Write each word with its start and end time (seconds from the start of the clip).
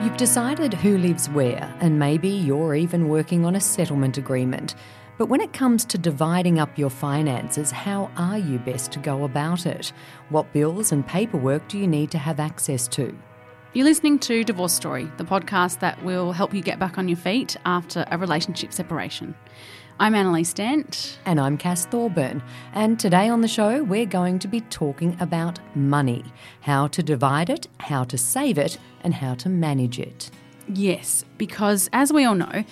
You've 0.00 0.16
decided 0.16 0.74
who 0.74 0.98
lives 0.98 1.28
where, 1.28 1.72
and 1.80 1.98
maybe 1.98 2.28
you're 2.28 2.74
even 2.74 3.08
working 3.08 3.44
on 3.44 3.54
a 3.54 3.60
settlement 3.60 4.18
agreement. 4.18 4.74
But 5.18 5.28
when 5.28 5.40
it 5.40 5.52
comes 5.52 5.84
to 5.86 5.98
dividing 5.98 6.58
up 6.58 6.78
your 6.78 6.90
finances, 6.90 7.70
how 7.70 8.10
are 8.16 8.38
you 8.38 8.58
best 8.58 8.90
to 8.92 8.98
go 8.98 9.24
about 9.24 9.66
it? 9.66 9.92
What 10.28 10.52
bills 10.52 10.90
and 10.90 11.06
paperwork 11.06 11.68
do 11.68 11.78
you 11.78 11.86
need 11.86 12.10
to 12.12 12.18
have 12.18 12.40
access 12.40 12.88
to? 12.88 13.16
You're 13.74 13.84
listening 13.84 14.18
to 14.20 14.44
Divorce 14.44 14.72
Story, 14.72 15.10
the 15.16 15.24
podcast 15.24 15.78
that 15.78 16.02
will 16.04 16.32
help 16.32 16.52
you 16.52 16.62
get 16.62 16.78
back 16.78 16.98
on 16.98 17.08
your 17.08 17.16
feet 17.16 17.56
after 17.64 18.04
a 18.10 18.18
relationship 18.18 18.72
separation. 18.72 19.34
I'm 20.00 20.14
Annalise 20.14 20.52
Dent. 20.52 21.18
And 21.26 21.38
I'm 21.38 21.56
Cass 21.56 21.86
Thorburn. 21.86 22.42
And 22.72 22.98
today 22.98 23.28
on 23.28 23.40
the 23.40 23.48
show, 23.48 23.82
we're 23.84 24.06
going 24.06 24.38
to 24.40 24.48
be 24.48 24.60
talking 24.62 25.16
about 25.20 25.58
money 25.76 26.24
how 26.60 26.88
to 26.88 27.02
divide 27.02 27.50
it, 27.50 27.68
how 27.78 28.04
to 28.04 28.18
save 28.18 28.58
it, 28.58 28.78
and 29.02 29.14
how 29.14 29.34
to 29.34 29.48
manage 29.48 29.98
it. 29.98 30.30
Yes, 30.68 31.24
because 31.38 31.88
as 31.92 32.12
we 32.12 32.24
all 32.24 32.34
know, 32.34 32.64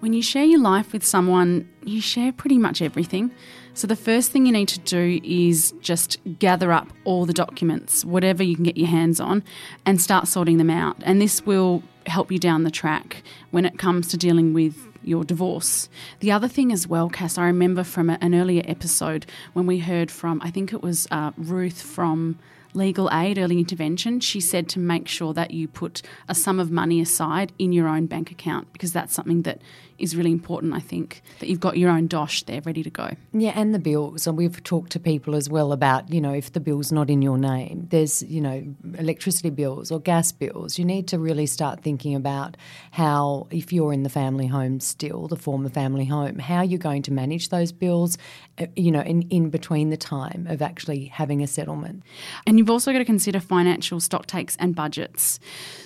when 0.00 0.12
you 0.12 0.22
share 0.22 0.44
your 0.44 0.60
life 0.60 0.92
with 0.92 1.04
someone, 1.04 1.68
you 1.84 2.00
share 2.00 2.32
pretty 2.32 2.58
much 2.58 2.82
everything. 2.82 3.30
So 3.72 3.86
the 3.86 3.96
first 3.96 4.30
thing 4.30 4.44
you 4.44 4.52
need 4.52 4.68
to 4.68 4.80
do 4.80 5.20
is 5.24 5.72
just 5.80 6.18
gather 6.38 6.72
up 6.72 6.88
all 7.04 7.24
the 7.24 7.32
documents, 7.32 8.04
whatever 8.04 8.42
you 8.42 8.54
can 8.54 8.64
get 8.64 8.76
your 8.76 8.88
hands 8.88 9.20
on, 9.20 9.42
and 9.86 10.00
start 10.00 10.28
sorting 10.28 10.58
them 10.58 10.70
out. 10.70 10.96
And 11.02 11.22
this 11.22 11.46
will 11.46 11.82
help 12.06 12.30
you 12.30 12.38
down 12.38 12.64
the 12.64 12.70
track 12.70 13.22
when 13.50 13.64
it 13.64 13.78
comes 13.78 14.08
to 14.08 14.18
dealing 14.18 14.52
with 14.52 14.76
your 15.06 15.24
divorce. 15.24 15.88
The 16.20 16.32
other 16.32 16.48
thing 16.48 16.72
as 16.72 16.86
well, 16.86 17.08
Cass, 17.08 17.38
I 17.38 17.46
remember 17.46 17.84
from 17.84 18.10
an 18.10 18.34
earlier 18.34 18.62
episode 18.66 19.26
when 19.52 19.66
we 19.66 19.78
heard 19.78 20.10
from, 20.10 20.40
I 20.42 20.50
think 20.50 20.72
it 20.72 20.82
was 20.82 21.06
uh, 21.10 21.32
Ruth 21.36 21.82
from 21.82 22.38
legal 22.74 23.08
aid, 23.12 23.38
early 23.38 23.58
intervention, 23.58 24.20
she 24.20 24.40
said 24.40 24.68
to 24.68 24.78
make 24.78 25.08
sure 25.08 25.32
that 25.32 25.52
you 25.52 25.68
put 25.68 26.02
a 26.28 26.34
sum 26.34 26.58
of 26.58 26.70
money 26.70 27.00
aside 27.00 27.52
in 27.58 27.72
your 27.72 27.88
own 27.88 28.06
bank 28.06 28.30
account 28.30 28.72
because 28.72 28.92
that's 28.92 29.14
something 29.14 29.42
that 29.42 29.60
is 29.98 30.16
really 30.16 30.32
important, 30.32 30.74
I 30.74 30.80
think, 30.80 31.22
that 31.40 31.48
you've 31.48 31.60
got 31.60 31.78
your 31.78 31.90
own 31.90 32.06
dosh 32.06 32.42
there 32.44 32.60
ready 32.62 32.82
to 32.82 32.90
go. 32.90 33.10
Yeah, 33.32 33.52
and 33.54 33.74
the 33.74 33.78
bills. 33.78 34.26
And 34.26 34.36
we've 34.36 34.62
talked 34.64 34.92
to 34.92 35.00
people 35.00 35.34
as 35.34 35.48
well 35.48 35.72
about, 35.72 36.12
you 36.12 36.20
know, 36.20 36.32
if 36.32 36.52
the 36.52 36.60
bill's 36.60 36.92
not 36.92 37.10
in 37.10 37.22
your 37.22 37.38
name, 37.38 37.86
there's, 37.90 38.22
you 38.22 38.40
know, 38.40 38.64
electricity 38.98 39.50
bills 39.50 39.90
or 39.90 40.00
gas 40.00 40.32
bills. 40.32 40.78
You 40.78 40.84
need 40.84 41.08
to 41.08 41.18
really 41.18 41.46
start 41.46 41.82
thinking 41.82 42.14
about 42.14 42.56
how, 42.90 43.46
if 43.50 43.72
you're 43.72 43.92
in 43.92 44.02
the 44.02 44.08
family 44.08 44.46
home 44.46 44.80
still, 44.80 45.28
the 45.28 45.36
former 45.36 45.68
family 45.68 46.04
home, 46.04 46.38
how 46.38 46.62
you're 46.62 46.78
going 46.78 47.02
to 47.02 47.12
manage 47.12 47.48
those 47.48 47.72
bills, 47.72 48.18
uh, 48.58 48.66
you 48.76 48.90
know, 48.90 49.02
in, 49.02 49.22
in 49.30 49.50
between 49.50 49.90
the 49.90 49.96
time 49.96 50.46
of 50.48 50.62
actually 50.62 51.06
having 51.06 51.42
a 51.42 51.46
settlement. 51.46 52.02
And 52.46 52.58
you've 52.58 52.70
also 52.70 52.92
got 52.92 52.98
to 52.98 53.04
consider 53.04 53.40
financial 53.40 54.00
stock 54.00 54.26
takes 54.26 54.56
and 54.56 54.74
budgets. 54.74 55.40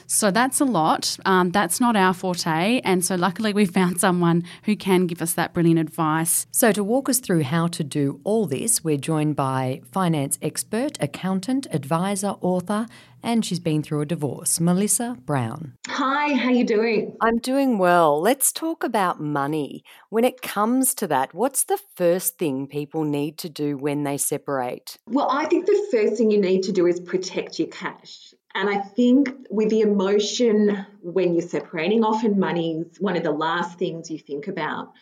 So 0.06 0.31
that's 0.31 0.61
a 0.61 0.65
lot. 0.65 1.19
Um, 1.27 1.50
that's 1.50 1.81
not 1.81 1.95
our 1.95 2.15
forte. 2.15 2.81
And 2.83 3.05
so 3.05 3.15
luckily 3.15 3.53
we 3.53 3.67
found 3.67 3.98
someone 3.99 4.45
who 4.65 4.77
can 4.77 5.07
give 5.07 5.21
us 5.21 5.35
that 5.35 5.53
brilliant 5.53 5.81
advice. 5.81 6.47
So 6.51 6.73
to 6.73 6.83
walk 6.85 7.09
us 7.09 7.19
through 7.19 7.43
how 7.43 7.67
to 7.69 7.85
do 7.85 8.21
all 8.25 8.47
this, 8.47 8.83
we're 8.83 8.97
joined 8.97 9.37
by 9.37 9.81
finance 9.91 10.39
expert, 10.41 10.97
accountant, 11.01 11.67
advisor, 11.71 12.37
author, 12.41 12.87
and 13.23 13.45
she's 13.45 13.59
been 13.59 13.83
through 13.83 14.01
a 14.01 14.07
divorce, 14.07 14.61
Melissa 14.61 15.17
Brown. 15.27 15.75
Hi, 15.89 16.35
how 16.35 16.51
you 16.51 16.65
doing? 16.65 17.17
I'm 17.21 17.39
doing 17.39 17.79
well. 17.79 18.21
Let's 18.21 18.53
talk 18.53 18.85
about 18.85 19.21
money. 19.21 19.83
When 20.09 20.25
it 20.25 20.41
comes 20.41 20.95
to 20.97 21.07
that, 21.09 21.35
what's 21.35 21.65
the 21.65 21.79
first 21.97 22.39
thing 22.39 22.67
people 22.67 23.05
need 23.05 23.39
to 23.39 23.49
do 23.49 23.77
when 23.77 24.05
they 24.05 24.19
separate? 24.19 24.99
Well, 25.07 25.29
I 25.31 25.47
think 25.47 25.67
the 25.67 25.89
first 25.91 26.17
thing 26.17 26.31
you 26.31 26.41
need 26.41 26.62
to 26.65 26.73
do 26.73 26.87
is 26.87 27.01
protect 27.01 27.59
your 27.59 27.69
cash. 27.69 28.28
And 28.55 28.69
I 28.69 28.79
think 28.79 29.31
with 29.51 29.71
the 29.71 29.83
emotion 29.83 30.87
when 31.03 31.35
you're 31.35 31.43
separating, 31.43 32.03
often 32.03 32.39
money 32.39 32.85
is 32.91 33.01
one 33.01 33.17
of 33.17 33.23
the 33.23 33.31
last 33.31 33.79
things 33.79 34.11
you 34.11 34.19
think 34.19 34.49
about 34.49 34.93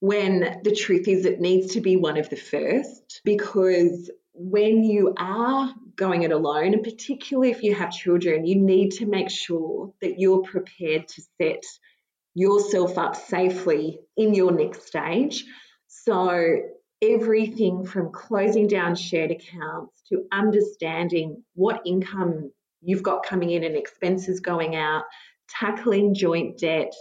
when 0.00 0.60
the 0.62 0.74
truth 0.74 1.08
is 1.08 1.24
it 1.24 1.40
needs 1.40 1.72
to 1.74 1.80
be 1.80 1.96
one 1.96 2.18
of 2.18 2.28
the 2.28 2.36
first 2.36 3.20
because 3.24 4.10
when 4.34 4.84
you 4.84 5.14
are 5.16 5.74
going 5.96 6.22
it 6.22 6.32
alone, 6.32 6.74
and 6.74 6.82
particularly 6.82 7.50
if 7.50 7.62
you 7.62 7.74
have 7.74 7.90
children, 7.90 8.46
you 8.46 8.56
need 8.56 8.90
to 8.90 9.06
make 9.06 9.30
sure 9.30 9.92
that 10.02 10.20
you're 10.20 10.42
prepared 10.42 11.08
to 11.08 11.22
set 11.40 11.62
yourself 12.34 12.98
up 12.98 13.16
safely 13.16 13.98
in 14.16 14.34
your 14.34 14.52
next 14.52 14.86
stage. 14.86 15.44
So, 15.88 16.60
everything 17.02 17.86
from 17.86 18.12
closing 18.12 18.66
down 18.66 18.94
shared 18.94 19.30
accounts 19.30 20.02
to 20.08 20.24
understanding 20.32 21.42
what 21.54 21.82
income 21.86 22.52
you've 22.80 23.02
got 23.02 23.24
coming 23.24 23.50
in 23.50 23.64
and 23.64 23.76
expenses 23.76 24.40
going 24.40 24.76
out, 24.76 25.04
tackling 25.48 26.14
joint 26.14 26.58
debt. 26.58 26.92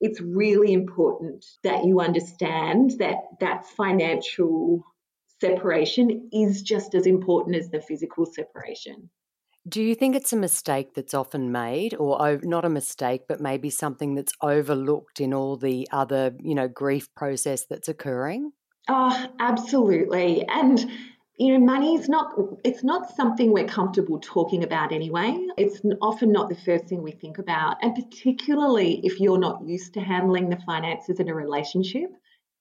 It's 0.00 0.20
really 0.20 0.72
important 0.72 1.44
that 1.62 1.84
you 1.84 2.00
understand 2.00 2.92
that 2.98 3.16
that 3.40 3.66
financial 3.66 4.84
separation 5.40 6.28
is 6.32 6.62
just 6.62 6.94
as 6.94 7.06
important 7.06 7.56
as 7.56 7.70
the 7.70 7.80
physical 7.80 8.26
separation. 8.26 9.10
Do 9.66 9.82
you 9.82 9.94
think 9.94 10.14
it's 10.14 10.32
a 10.32 10.36
mistake 10.36 10.92
that's 10.94 11.14
often 11.14 11.50
made, 11.50 11.94
or 11.94 12.38
not 12.42 12.66
a 12.66 12.68
mistake, 12.68 13.22
but 13.26 13.40
maybe 13.40 13.70
something 13.70 14.14
that's 14.14 14.34
overlooked 14.42 15.20
in 15.20 15.32
all 15.32 15.56
the 15.56 15.88
other, 15.90 16.34
you 16.38 16.54
know, 16.54 16.68
grief 16.68 17.08
process 17.14 17.64
that's 17.64 17.88
occurring? 17.88 18.52
Oh, 18.90 19.26
absolutely. 19.40 20.46
And 20.48 20.84
you 21.36 21.52
know, 21.52 21.64
money's 21.64 22.08
not, 22.08 22.32
it's 22.64 22.84
not 22.84 23.14
something 23.16 23.52
we're 23.52 23.66
comfortable 23.66 24.20
talking 24.20 24.62
about 24.62 24.92
anyway. 24.92 25.36
It's 25.56 25.80
often 26.00 26.30
not 26.30 26.48
the 26.48 26.54
first 26.54 26.86
thing 26.86 27.02
we 27.02 27.10
think 27.10 27.38
about. 27.38 27.76
And 27.82 27.94
particularly 27.94 29.00
if 29.02 29.18
you're 29.18 29.38
not 29.38 29.66
used 29.66 29.94
to 29.94 30.00
handling 30.00 30.48
the 30.48 30.60
finances 30.64 31.18
in 31.18 31.28
a 31.28 31.34
relationship, 31.34 32.10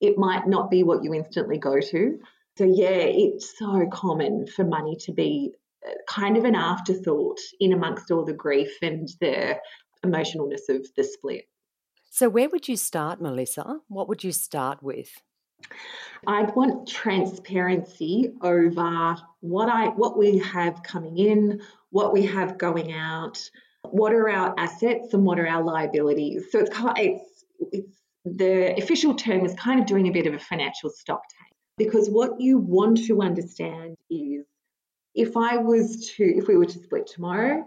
it 0.02 0.18
might 0.18 0.48
not 0.48 0.72
be 0.72 0.84
what 0.84 1.04
you 1.04 1.14
instantly 1.14 1.58
go 1.58 1.80
to. 1.80 2.20
So, 2.58 2.66
yeah, 2.66 2.90
it's 2.90 3.58
so 3.58 3.88
common 3.92 4.48
for 4.48 4.64
money 4.64 4.96
to 5.02 5.12
be 5.12 5.52
uh, 5.88 5.92
kind 6.08 6.36
of 6.38 6.44
an 6.44 6.56
afterthought 6.56 7.40
in 7.60 7.74
amongst 7.74 8.12
all 8.12 8.26
the 8.26 8.34
grief 8.34 8.72
and 8.82 9.08
the 9.22 9.58
emotionalness 10.04 10.70
of 10.70 10.86
the 10.96 11.04
split. 11.04 11.46
So, 12.10 12.30
where 12.30 12.50
would 12.50 12.68
you 12.68 12.78
start, 12.78 13.22
Melissa? 13.22 13.80
What 13.88 14.08
would 14.08 14.24
you 14.24 14.32
start 14.32 14.84
with? 14.84 15.22
I'd 16.26 16.56
want 16.56 16.88
transparency 16.88 18.34
over 18.42 19.18
what 19.42 19.70
I 19.70 19.88
what 19.90 20.18
we 20.18 20.38
have 20.40 20.82
coming 20.84 21.18
in, 21.18 21.62
what 21.90 22.14
we 22.14 22.26
have 22.26 22.58
going 22.58 22.94
out, 22.94 23.38
what 23.90 24.14
are 24.14 24.30
our 24.30 24.54
assets 24.58 25.14
and 25.14 25.26
what 25.26 25.40
are 25.40 25.48
our 25.48 25.64
liabilities. 25.64 26.46
So 26.52 26.60
it's 26.60 26.70
kind, 26.70 26.98
it's 26.98 27.46
it's 27.72 28.00
the 28.26 28.76
official 28.78 29.16
term 29.16 29.46
is 29.46 29.54
kind 29.56 29.80
of 29.80 29.86
doing 29.86 30.08
a 30.08 30.12
bit 30.12 30.28
of 30.28 30.34
a 30.34 30.40
financial 30.40 30.90
stock 30.90 31.22
take 31.30 31.54
because 31.78 32.10
what 32.10 32.40
you 32.40 32.58
want 32.58 33.06
to 33.06 33.22
understand 33.22 33.98
is 34.10 34.46
if 35.14 35.36
I 35.36 35.58
was 35.58 36.10
to 36.16 36.24
if 36.24 36.48
we 36.48 36.56
were 36.56 36.66
to 36.66 36.80
split 36.80 37.08
tomorrow, 37.08 37.66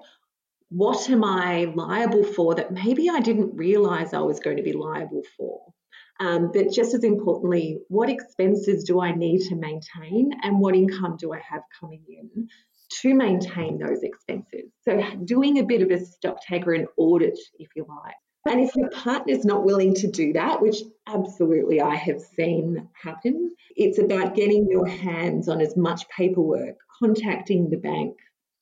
what 0.70 1.10
am 1.10 1.24
I 1.24 1.66
liable 1.74 2.24
for 2.24 2.54
that 2.54 2.72
maybe 2.72 3.10
I 3.10 3.20
didn't 3.20 3.54
realize 3.54 4.14
I 4.14 4.20
was 4.20 4.40
going 4.40 4.56
to 4.56 4.62
be 4.62 4.72
liable 4.72 5.22
for? 5.36 5.60
Um, 6.18 6.50
but 6.52 6.72
just 6.72 6.94
as 6.94 7.04
importantly, 7.04 7.78
what 7.88 8.08
expenses 8.08 8.84
do 8.84 9.00
I 9.00 9.12
need 9.14 9.42
to 9.48 9.54
maintain 9.54 10.32
and 10.42 10.60
what 10.60 10.74
income 10.74 11.16
do 11.18 11.32
I 11.32 11.40
have 11.48 11.62
coming 11.78 12.02
in 12.08 12.48
to 13.02 13.14
maintain 13.14 13.78
those 13.78 14.02
expenses? 14.02 14.70
So, 14.84 15.02
doing 15.24 15.58
a 15.58 15.64
bit 15.64 15.82
of 15.82 15.90
a 15.90 16.04
stock 16.04 16.38
take 16.48 16.66
or 16.66 16.72
an 16.72 16.86
audit, 16.96 17.38
if 17.58 17.68
you 17.76 17.86
like. 17.88 18.14
And 18.48 18.60
if 18.60 18.76
your 18.76 18.90
partner's 18.90 19.44
not 19.44 19.64
willing 19.64 19.94
to 19.94 20.06
do 20.06 20.32
that, 20.34 20.62
which 20.62 20.76
absolutely 21.06 21.80
I 21.80 21.96
have 21.96 22.20
seen 22.20 22.88
happen, 22.94 23.54
it's 23.74 23.98
about 23.98 24.36
getting 24.36 24.68
your 24.70 24.86
hands 24.86 25.48
on 25.48 25.60
as 25.60 25.76
much 25.76 26.08
paperwork, 26.08 26.76
contacting 27.00 27.70
the 27.70 27.76
bank, 27.76 28.16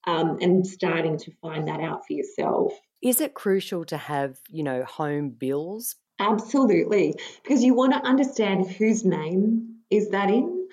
um, 0.07 0.39
and 0.41 0.67
starting 0.67 1.19
to 1.19 1.33
find 1.43 1.69
that 1.69 1.81
out 1.81 2.07
for 2.07 2.15
yourself. 2.15 2.73
Is 3.03 3.21
it 3.21 3.35
crucial 3.35 3.85
to 3.87 3.99
have, 3.99 4.39
you 4.49 4.63
know, 4.63 4.85
home 4.85 5.31
bills 5.31 5.97
Absolutely, 6.19 7.15
because 7.43 7.65
you 7.65 7.75
want 7.75 7.93
to 7.93 8.07
understand 8.07 8.71
whose 8.71 9.05
name 9.05 9.77
is 9.91 10.11
that 10.11 10.31
in, 10.31 10.69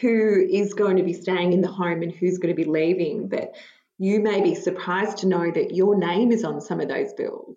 who 0.00 0.46
is 0.50 0.74
going 0.74 0.96
to 0.96 1.02
be 1.02 1.12
staying 1.12 1.52
in 1.52 1.60
the 1.60 1.68
home 1.68 2.02
and 2.02 2.12
who's 2.12 2.38
going 2.38 2.54
to 2.54 2.62
be 2.62 2.68
leaving. 2.68 3.28
But 3.28 3.54
you 3.98 4.20
may 4.20 4.42
be 4.42 4.54
surprised 4.54 5.18
to 5.18 5.26
know 5.26 5.50
that 5.50 5.74
your 5.74 5.96
name 5.96 6.32
is 6.32 6.44
on 6.44 6.60
some 6.60 6.80
of 6.80 6.88
those 6.88 7.12
bills. 7.14 7.56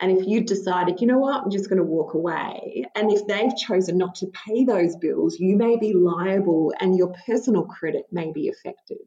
And 0.00 0.16
if 0.16 0.28
you 0.28 0.42
decided, 0.42 1.00
you 1.00 1.08
know 1.08 1.18
what, 1.18 1.42
I'm 1.42 1.50
just 1.50 1.68
going 1.68 1.78
to 1.78 1.84
walk 1.84 2.14
away, 2.14 2.84
and 2.94 3.10
if 3.10 3.26
they've 3.26 3.56
chosen 3.56 3.98
not 3.98 4.14
to 4.16 4.26
pay 4.26 4.64
those 4.64 4.94
bills, 4.94 5.40
you 5.40 5.56
may 5.56 5.76
be 5.76 5.92
liable 5.92 6.72
and 6.78 6.96
your 6.96 7.12
personal 7.26 7.64
credit 7.64 8.06
may 8.12 8.30
be 8.30 8.48
affected. 8.48 8.98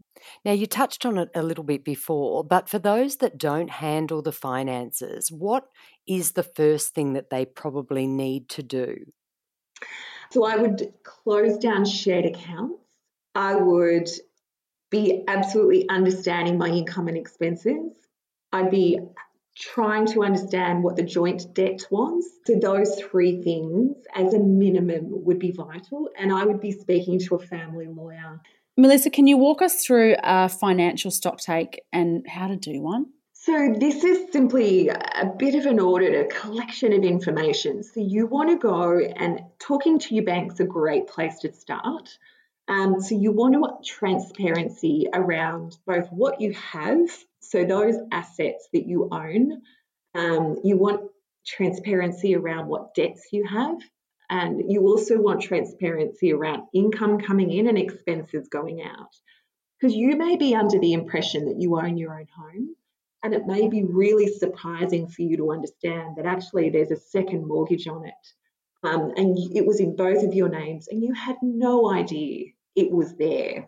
Now, 0.44 0.52
you 0.52 0.68
touched 0.68 1.06
on 1.06 1.18
it 1.18 1.30
a 1.34 1.44
little 1.44 1.64
bit 1.64 1.86
before, 1.86 2.44
but 2.44 2.68
for 2.68 2.78
those 2.78 3.18
that 3.18 3.38
don't 3.38 3.70
handle 3.70 4.22
the 4.22 4.34
finances, 4.34 5.32
what 5.32 5.66
is 6.06 6.34
the 6.34 6.44
first 6.44 6.94
thing 6.94 7.14
that 7.14 7.30
they 7.30 7.46
probably 7.46 8.06
need 8.06 8.50
to 8.50 8.64
do? 8.64 8.98
So, 10.32 10.44
I 10.46 10.58
would 10.58 10.94
close 11.04 11.58
down 11.58 11.86
shared 11.86 12.26
accounts. 12.26 12.84
I 13.34 13.56
would 13.56 14.10
be 14.90 15.24
absolutely 15.28 15.88
understanding 15.88 16.58
my 16.58 16.68
income 16.68 17.08
and 17.08 17.18
expenses. 17.18 17.94
I'd 18.52 18.70
be 18.70 19.00
trying 19.58 20.06
to 20.08 20.24
understand 20.24 20.84
what 20.84 20.96
the 20.96 21.04
joint 21.04 21.54
debt 21.54 21.86
was. 21.90 22.26
So, 22.46 22.56
those 22.60 23.02
three 23.02 23.42
things 23.42 23.96
as 24.16 24.34
a 24.34 24.40
minimum 24.40 25.08
would 25.10 25.40
be 25.40 25.52
vital. 25.52 26.10
And 26.18 26.32
I 26.32 26.46
would 26.46 26.62
be 26.62 26.72
speaking 26.72 27.20
to 27.20 27.36
a 27.36 27.40
family 27.40 27.88
lawyer. 27.88 28.42
Melissa, 28.78 29.10
can 29.10 29.28
you 29.28 29.38
walk 29.38 29.62
us 29.62 29.84
through 29.84 30.16
a 30.24 30.48
financial 30.48 31.12
stock 31.12 31.40
take 31.40 31.82
and 31.92 32.26
how 32.28 32.48
to 32.48 32.56
do 32.56 32.82
one? 32.82 33.08
So, 33.34 33.74
this 33.78 34.04
is 34.04 34.32
simply 34.32 34.90
a 34.90 35.32
bit 35.38 35.56
of 35.56 35.66
an 35.66 35.80
audit, 35.80 36.14
a 36.14 36.34
collection 36.34 36.94
of 36.94 37.04
information. 37.04 37.84
So, 37.84 38.00
you 38.00 38.28
want 38.28 38.50
to 38.50 38.58
go 38.58 39.00
and 39.00 39.42
talking 39.60 40.00
to 40.00 40.16
your 40.16 40.24
bank's 40.24 40.60
a 40.60 40.66
great 40.66 41.08
place 41.08 41.40
to 41.40 41.52
start. 41.52 42.18
Um, 42.72 43.02
so, 43.02 43.16
you 43.16 43.34
want 43.34 43.54
to 43.54 43.92
transparency 43.92 45.08
around 45.14 45.76
both 45.86 46.08
what 46.10 46.40
you 46.40 46.54
have 46.54 47.10
so, 47.42 47.66
those 47.66 47.96
assets 48.14 48.70
that 48.72 48.88
you 48.88 49.10
own, 49.12 49.62
um, 50.16 50.56
you 50.64 50.78
want 50.78 51.12
transparency 51.46 52.34
around 52.34 52.68
what 52.68 52.96
debts 52.96 53.28
you 53.34 53.46
have. 53.46 53.78
And 54.30 54.72
you 54.72 54.88
also 54.88 55.20
want 55.20 55.42
transparency 55.42 56.32
around 56.32 56.68
income 56.74 57.20
coming 57.20 57.52
in 57.52 57.68
and 57.68 57.78
expenses 57.78 58.48
going 58.48 58.82
out. 58.82 59.14
Because 59.78 59.94
you 59.94 60.16
may 60.16 60.38
be 60.38 60.56
under 60.56 60.80
the 60.80 60.94
impression 60.94 61.48
that 61.48 61.60
you 61.60 61.78
own 61.78 61.98
your 61.98 62.18
own 62.18 62.28
home, 62.38 62.76
and 63.22 63.34
it 63.34 63.46
may 63.46 63.68
be 63.68 63.84
really 63.84 64.28
surprising 64.28 65.08
for 65.08 65.24
you 65.24 65.36
to 65.36 65.52
understand 65.52 66.16
that 66.16 66.26
actually 66.26 66.70
there's 66.70 66.92
a 66.92 66.96
second 66.96 67.46
mortgage 67.46 67.88
on 67.88 68.06
it. 68.06 68.14
Um, 68.84 69.12
and 69.18 69.38
it 69.54 69.66
was 69.66 69.82
in 69.82 69.98
both 69.98 70.24
of 70.24 70.34
your 70.34 70.48
names, 70.48 70.88
and 70.88 71.04
you 71.04 71.14
had 71.14 71.36
no 71.42 71.92
idea 71.92 72.54
it 72.76 72.92
was 72.92 73.16
there. 73.18 73.68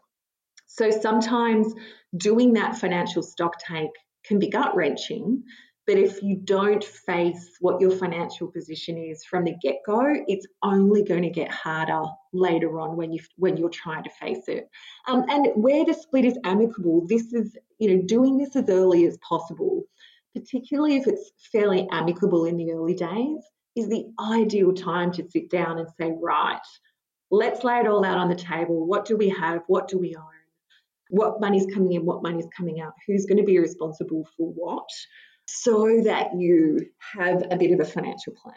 So 0.67 0.89
sometimes 0.89 1.73
doing 2.15 2.53
that 2.53 2.77
financial 2.77 3.23
stock 3.23 3.53
take 3.59 3.91
can 4.25 4.39
be 4.39 4.50
gut 4.50 4.75
wrenching. 4.75 5.44
But 5.85 5.97
if 5.97 6.23
you 6.23 6.38
don't 6.38 6.83
face 6.83 7.57
what 7.59 7.81
your 7.81 7.91
financial 7.91 8.47
position 8.47 8.97
is 8.97 9.25
from 9.25 9.44
the 9.44 9.55
get 9.61 9.79
go, 9.85 10.01
it's 10.27 10.47
only 10.63 11.03
going 11.03 11.23
to 11.23 11.29
get 11.29 11.51
harder 11.51 12.03
later 12.31 12.79
on 12.79 12.95
when 12.95 13.11
you 13.11 13.19
when 13.35 13.57
you're 13.57 13.69
trying 13.69 14.03
to 14.05 14.09
face 14.09 14.47
it. 14.47 14.69
Um, 15.07 15.25
and 15.29 15.49
where 15.56 15.83
the 15.83 15.94
split 15.94 16.23
is 16.23 16.39
amicable, 16.45 17.06
this 17.07 17.33
is 17.33 17.57
you 17.79 17.94
know 17.94 18.03
doing 18.03 18.38
this 18.38 18.56
as 18.56 18.69
early 18.69 19.06
as 19.06 19.17
possible, 19.17 19.83
particularly 20.33 20.95
if 20.95 21.06
it's 21.06 21.31
fairly 21.51 21.85
amicable 21.91 22.45
in 22.45 22.56
the 22.56 22.71
early 22.71 22.95
days, 22.95 23.44
is 23.75 23.89
the 23.89 24.06
ideal 24.19 24.73
time 24.73 25.11
to 25.13 25.29
sit 25.29 25.49
down 25.49 25.79
and 25.79 25.89
say, 25.99 26.13
right, 26.21 26.59
let's 27.33 27.63
lay 27.63 27.80
it 27.80 27.88
all 27.88 28.06
out 28.06 28.18
on 28.18 28.30
the 28.30 28.35
table. 28.35 28.85
What 28.85 29.06
do 29.06 29.18
we 29.18 29.30
have? 29.30 29.63
What 29.68 29.88
do 29.88 29.97
we 29.97 30.15
own? 30.15 30.24
what 31.13 31.39
money's 31.39 31.68
coming 31.71 31.94
in, 31.94 32.06
what 32.06 32.24
money's 32.24 32.47
coming 32.57 32.81
out, 32.81 32.94
who's 33.06 33.27
going 33.27 33.38
to 33.38 33.44
be 33.44 33.59
responsible 33.59 34.27
for 34.35 34.51
what, 34.53 34.89
so 35.45 36.01
that 36.03 36.35
you 36.35 36.80
have 37.15 37.44
a 37.51 37.56
bit 37.56 37.71
of 37.71 37.80
a 37.80 37.85
financial 37.85 38.33
plan. 38.33 38.56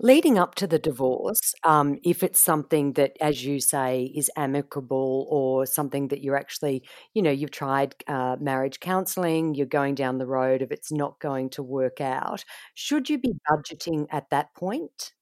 Leading 0.00 0.36
up 0.36 0.56
to 0.56 0.66
the 0.66 0.80
divorce, 0.80 1.54
um, 1.62 1.98
if 2.02 2.24
it's 2.24 2.40
something 2.40 2.94
that, 2.94 3.16
as 3.20 3.44
you 3.44 3.60
say, 3.60 4.12
is 4.16 4.30
amicable 4.36 5.26
or 5.30 5.64
something 5.64 6.08
that 6.08 6.22
you're 6.22 6.36
actually, 6.36 6.82
you 7.14 7.22
know, 7.22 7.30
you've 7.30 7.52
tried 7.52 7.94
uh, 8.08 8.36
marriage 8.40 8.80
counselling, 8.80 9.54
you're 9.54 9.66
going 9.66 9.94
down 9.94 10.18
the 10.18 10.26
road 10.26 10.62
of 10.62 10.72
it's 10.72 10.90
not 10.90 11.20
going 11.20 11.50
to 11.50 11.62
work 11.62 12.00
out, 12.00 12.44
should 12.74 13.08
you 13.08 13.18
be 13.18 13.34
budgeting 13.48 14.06
at 14.10 14.28
that 14.30 14.52
point? 14.54 15.12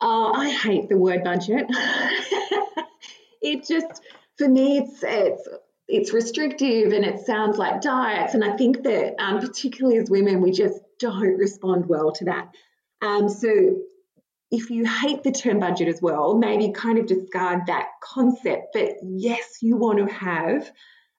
Oh, 0.00 0.32
I 0.34 0.50
hate 0.50 0.88
the 0.88 0.96
word 0.96 1.24
budget. 1.24 1.66
it 3.42 3.66
just 3.66 4.02
for 4.38 4.48
me, 4.48 4.78
it's 4.78 5.02
it's 5.02 5.48
it's 5.88 6.12
restrictive 6.12 6.92
and 6.92 7.04
it 7.04 7.26
sounds 7.26 7.58
like 7.58 7.82
diets. 7.82 8.34
And 8.34 8.44
I 8.44 8.56
think 8.56 8.82
that 8.84 9.20
um, 9.22 9.40
particularly 9.40 9.98
as 9.98 10.08
women, 10.08 10.40
we 10.40 10.52
just 10.52 10.80
don't 10.98 11.36
respond 11.36 11.86
well 11.86 12.12
to 12.12 12.24
that. 12.26 12.48
Um, 13.02 13.28
so 13.28 13.76
if 14.50 14.70
you 14.70 14.84
hate 14.84 15.22
the 15.22 15.32
term 15.32 15.60
budget 15.60 15.88
as 15.88 16.00
well, 16.00 16.36
maybe 16.36 16.72
kind 16.72 16.98
of 16.98 17.06
discard 17.06 17.66
that 17.66 17.88
concept. 18.02 18.68
But 18.72 18.96
yes, 19.02 19.58
you 19.62 19.76
want 19.76 19.98
to 19.98 20.12
have 20.12 20.70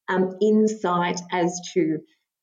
um, 0.10 0.38
insight 0.42 1.22
as 1.32 1.60
to 1.74 2.00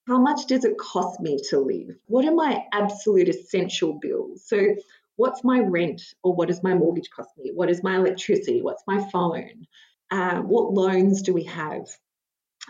how 0.07 0.19
much 0.19 0.47
does 0.47 0.65
it 0.65 0.79
cost 0.79 1.21
me 1.21 1.39
to 1.51 1.59
live? 1.59 1.97
What 2.07 2.25
are 2.25 2.35
my 2.35 2.65
absolute 2.73 3.29
essential 3.29 3.99
bills? 4.01 4.43
So 4.47 4.75
what's 5.19 5.45
my 5.45 5.61
rent 5.61 6.01
or 6.23 6.35
what 6.35 6.49
does 6.49 6.63
my 6.63 6.75
mortgage 6.75 7.11
cost 7.15 7.31
me? 7.37 7.53
What 7.55 7.71
is 7.71 7.83
my 7.83 7.97
electricity? 7.97 8.63
What's 8.63 8.83
my 8.87 9.07
phone? 9.11 9.67
uh, 10.11 10.37
what 10.41 10.73
loans 10.73 11.23
do 11.23 11.33
we 11.33 11.45
have? 11.45 11.87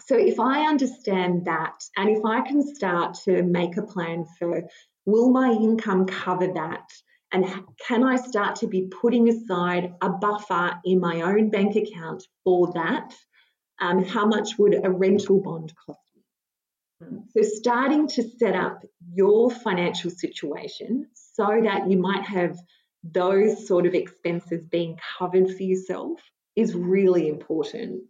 So 0.07 0.17
if 0.17 0.39
I 0.39 0.67
understand 0.67 1.47
that, 1.47 1.83
and 1.97 2.09
if 2.09 2.25
I 2.25 2.41
can 2.43 2.63
start 2.75 3.15
to 3.25 3.43
make 3.43 3.77
a 3.77 3.83
plan 3.83 4.27
for 4.39 4.63
will 5.07 5.31
my 5.31 5.51
income 5.51 6.07
cover 6.07 6.49
that? 6.55 6.89
And 7.33 7.45
can 7.87 8.05
I 8.05 8.17
start 8.17 8.57
to 8.57 8.67
be 8.67 8.89
putting 9.01 9.29
aside 9.29 9.95
a 10.01 10.09
buffer 10.09 10.79
in 10.85 11.01
my 11.01 11.23
own 11.23 11.51
bank 11.51 11.77
account 11.77 12.23
for 12.45 12.73
that? 12.73 13.15
Um, 13.81 14.05
how 14.05 14.27
much 14.27 14.59
would 14.59 14.75
a 14.83 14.91
rental 14.91 15.41
bond 15.41 15.73
cost 15.87 15.99
so, 17.01 17.43
starting 17.43 18.09
to 18.09 18.23
set 18.23 18.55
up 18.55 18.85
your 19.13 19.51
financial 19.51 20.11
situation 20.11 21.07
so 21.15 21.61
that 21.63 21.89
you 21.89 21.99
might 21.99 22.25
have 22.25 22.59
those 23.05 23.67
sort 23.67 23.87
of 23.87 23.95
expenses 23.95 24.65
being 24.71 24.99
covered 25.19 25.55
for 25.55 25.63
yourself 25.63 26.21
is 26.57 26.75
really 26.75 27.29
important. 27.29 28.03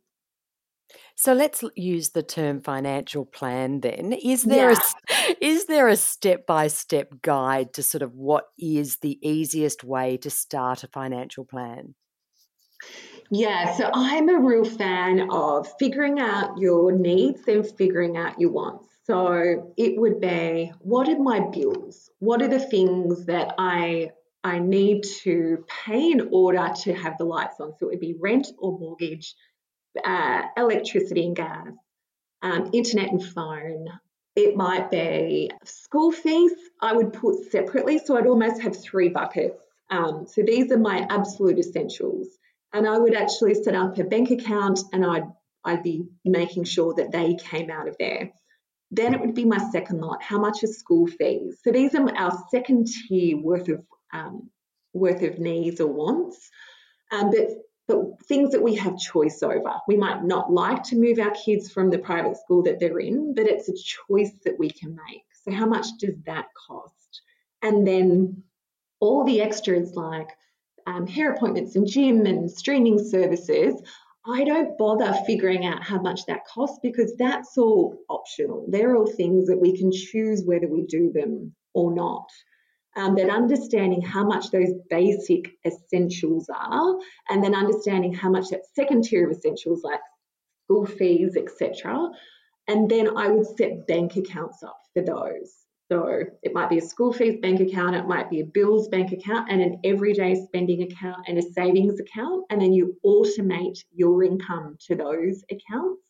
So 1.14 1.34
let's 1.34 1.62
use 1.76 2.10
the 2.10 2.22
term 2.22 2.60
financial 2.60 3.26
plan 3.26 3.80
then. 3.80 4.12
Is 4.12 4.44
there 4.44 4.70
yeah. 4.70 4.78
a, 5.10 5.36
is 5.44 5.66
there 5.66 5.88
a 5.88 5.96
step-by-step 5.96 7.20
guide 7.22 7.74
to 7.74 7.82
sort 7.82 8.02
of 8.02 8.14
what 8.14 8.44
is 8.58 8.98
the 8.98 9.18
easiest 9.20 9.84
way 9.84 10.16
to 10.18 10.30
start 10.30 10.84
a 10.84 10.88
financial 10.88 11.44
plan? 11.44 11.94
Yeah, 13.30 13.76
so 13.76 13.90
I'm 13.92 14.28
a 14.28 14.38
real 14.38 14.64
fan 14.64 15.28
of 15.30 15.68
figuring 15.78 16.18
out 16.18 16.58
your 16.58 16.92
needs 16.92 17.46
and 17.46 17.66
figuring 17.66 18.16
out 18.16 18.40
your 18.40 18.50
wants. 18.50 18.88
So 19.04 19.72
it 19.76 19.98
would 20.00 20.20
be 20.20 20.72
what 20.80 21.08
are 21.08 21.18
my 21.18 21.40
bills? 21.40 22.10
What 22.20 22.42
are 22.42 22.48
the 22.48 22.58
things 22.58 23.26
that 23.26 23.54
I 23.58 24.10
I 24.44 24.60
need 24.60 25.02
to 25.22 25.64
pay 25.84 26.12
in 26.12 26.28
order 26.32 26.72
to 26.84 26.94
have 26.94 27.18
the 27.18 27.24
lights 27.24 27.60
on. 27.60 27.74
So 27.78 27.86
it 27.86 27.90
would 27.90 28.00
be 28.00 28.14
rent 28.18 28.48
or 28.58 28.78
mortgage, 28.78 29.34
uh, 30.02 30.42
electricity 30.56 31.26
and 31.26 31.36
gas, 31.36 31.68
um, 32.42 32.70
internet 32.72 33.10
and 33.10 33.22
phone. 33.22 33.88
It 34.36 34.56
might 34.56 34.90
be 34.90 35.50
school 35.64 36.12
fees, 36.12 36.52
I 36.80 36.92
would 36.92 37.12
put 37.12 37.50
separately. 37.50 37.98
So 37.98 38.16
I'd 38.16 38.26
almost 38.26 38.62
have 38.62 38.80
three 38.80 39.08
buckets. 39.08 39.60
Um, 39.90 40.26
so 40.26 40.42
these 40.42 40.70
are 40.70 40.78
my 40.78 41.06
absolute 41.10 41.58
essentials. 41.58 42.28
And 42.72 42.86
I 42.86 42.98
would 42.98 43.14
actually 43.14 43.54
set 43.54 43.74
up 43.74 43.98
a 43.98 44.04
bank 44.04 44.30
account 44.30 44.80
and 44.92 45.04
I'd, 45.04 45.24
I'd 45.64 45.82
be 45.82 46.06
making 46.24 46.64
sure 46.64 46.94
that 46.94 47.12
they 47.12 47.34
came 47.36 47.70
out 47.70 47.88
of 47.88 47.96
there. 47.98 48.30
Then 48.90 49.14
it 49.14 49.20
would 49.20 49.34
be 49.34 49.44
my 49.44 49.58
second 49.70 50.00
lot. 50.00 50.22
How 50.22 50.38
much 50.38 50.62
is 50.62 50.78
school 50.78 51.06
fees? 51.06 51.58
So 51.62 51.72
these 51.72 51.94
are 51.94 52.16
our 52.16 52.32
second 52.50 52.86
tier 52.86 53.36
worth 53.36 53.68
of 53.68 53.84
um, 54.12 54.50
worth 54.94 55.22
of 55.22 55.38
needs 55.38 55.80
or 55.80 55.92
wants. 55.92 56.50
Um, 57.10 57.30
but 57.30 57.48
but 57.88 58.04
things 58.26 58.52
that 58.52 58.62
we 58.62 58.74
have 58.74 58.98
choice 58.98 59.42
over. 59.42 59.72
We 59.88 59.96
might 59.96 60.22
not 60.22 60.52
like 60.52 60.82
to 60.84 60.96
move 60.96 61.18
our 61.18 61.30
kids 61.30 61.72
from 61.72 61.88
the 61.88 61.98
private 61.98 62.36
school 62.36 62.62
that 62.64 62.78
they're 62.78 63.00
in, 63.00 63.34
but 63.34 63.46
it's 63.46 63.70
a 63.70 63.74
choice 63.74 64.32
that 64.44 64.58
we 64.58 64.70
can 64.70 64.94
make. 64.94 65.24
So 65.42 65.50
how 65.50 65.64
much 65.64 65.86
does 65.98 66.14
that 66.26 66.46
cost? 66.68 67.22
And 67.62 67.86
then 67.86 68.42
all 69.00 69.24
the 69.24 69.40
extras 69.40 69.94
like 69.94 70.28
um, 70.88 71.06
hair 71.06 71.32
appointments 71.32 71.76
and 71.76 71.86
gym 71.86 72.26
and 72.26 72.50
streaming 72.50 72.98
services. 72.98 73.80
I 74.26 74.44
don't 74.44 74.76
bother 74.76 75.14
figuring 75.26 75.64
out 75.64 75.82
how 75.82 76.00
much 76.00 76.26
that 76.26 76.46
costs 76.46 76.78
because 76.82 77.14
that's 77.16 77.56
all 77.56 77.96
optional. 78.08 78.66
They're 78.68 78.96
all 78.96 79.06
things 79.06 79.46
that 79.46 79.60
we 79.60 79.78
can 79.78 79.90
choose 79.92 80.42
whether 80.44 80.66
we 80.66 80.82
do 80.82 81.12
them 81.12 81.54
or 81.72 81.94
not 81.94 82.28
um, 82.98 83.14
but 83.14 83.30
understanding 83.30 84.02
how 84.02 84.24
much 84.24 84.50
those 84.50 84.72
basic 84.90 85.52
essentials 85.64 86.50
are, 86.52 86.98
and 87.28 87.42
then 87.42 87.54
understanding 87.54 88.12
how 88.12 88.28
much 88.28 88.48
that 88.48 88.62
second 88.74 89.04
tier 89.04 89.30
of 89.30 89.36
essentials 89.36 89.84
like 89.84 90.00
school 90.64 90.84
fees, 90.84 91.36
etc. 91.36 92.10
And 92.66 92.90
then 92.90 93.16
I 93.16 93.28
would 93.28 93.46
set 93.56 93.86
bank 93.86 94.16
accounts 94.16 94.64
up 94.64 94.78
for 94.92 95.02
those. 95.02 95.54
So 95.90 96.24
it 96.42 96.52
might 96.52 96.68
be 96.68 96.78
a 96.78 96.82
school 96.82 97.12
fees 97.12 97.40
bank 97.40 97.60
account, 97.60 97.96
it 97.96 98.06
might 98.06 98.28
be 98.28 98.40
a 98.40 98.44
bills 98.44 98.88
bank 98.88 99.12
account, 99.12 99.50
and 99.50 99.62
an 99.62 99.80
everyday 99.84 100.34
spending 100.34 100.82
account 100.82 101.26
and 101.26 101.38
a 101.38 101.42
savings 101.42 101.98
account. 101.98 102.44
And 102.50 102.60
then 102.60 102.72
you 102.72 102.96
automate 103.04 103.78
your 103.94 104.22
income 104.22 104.76
to 104.86 104.94
those 104.94 105.42
accounts. 105.50 106.02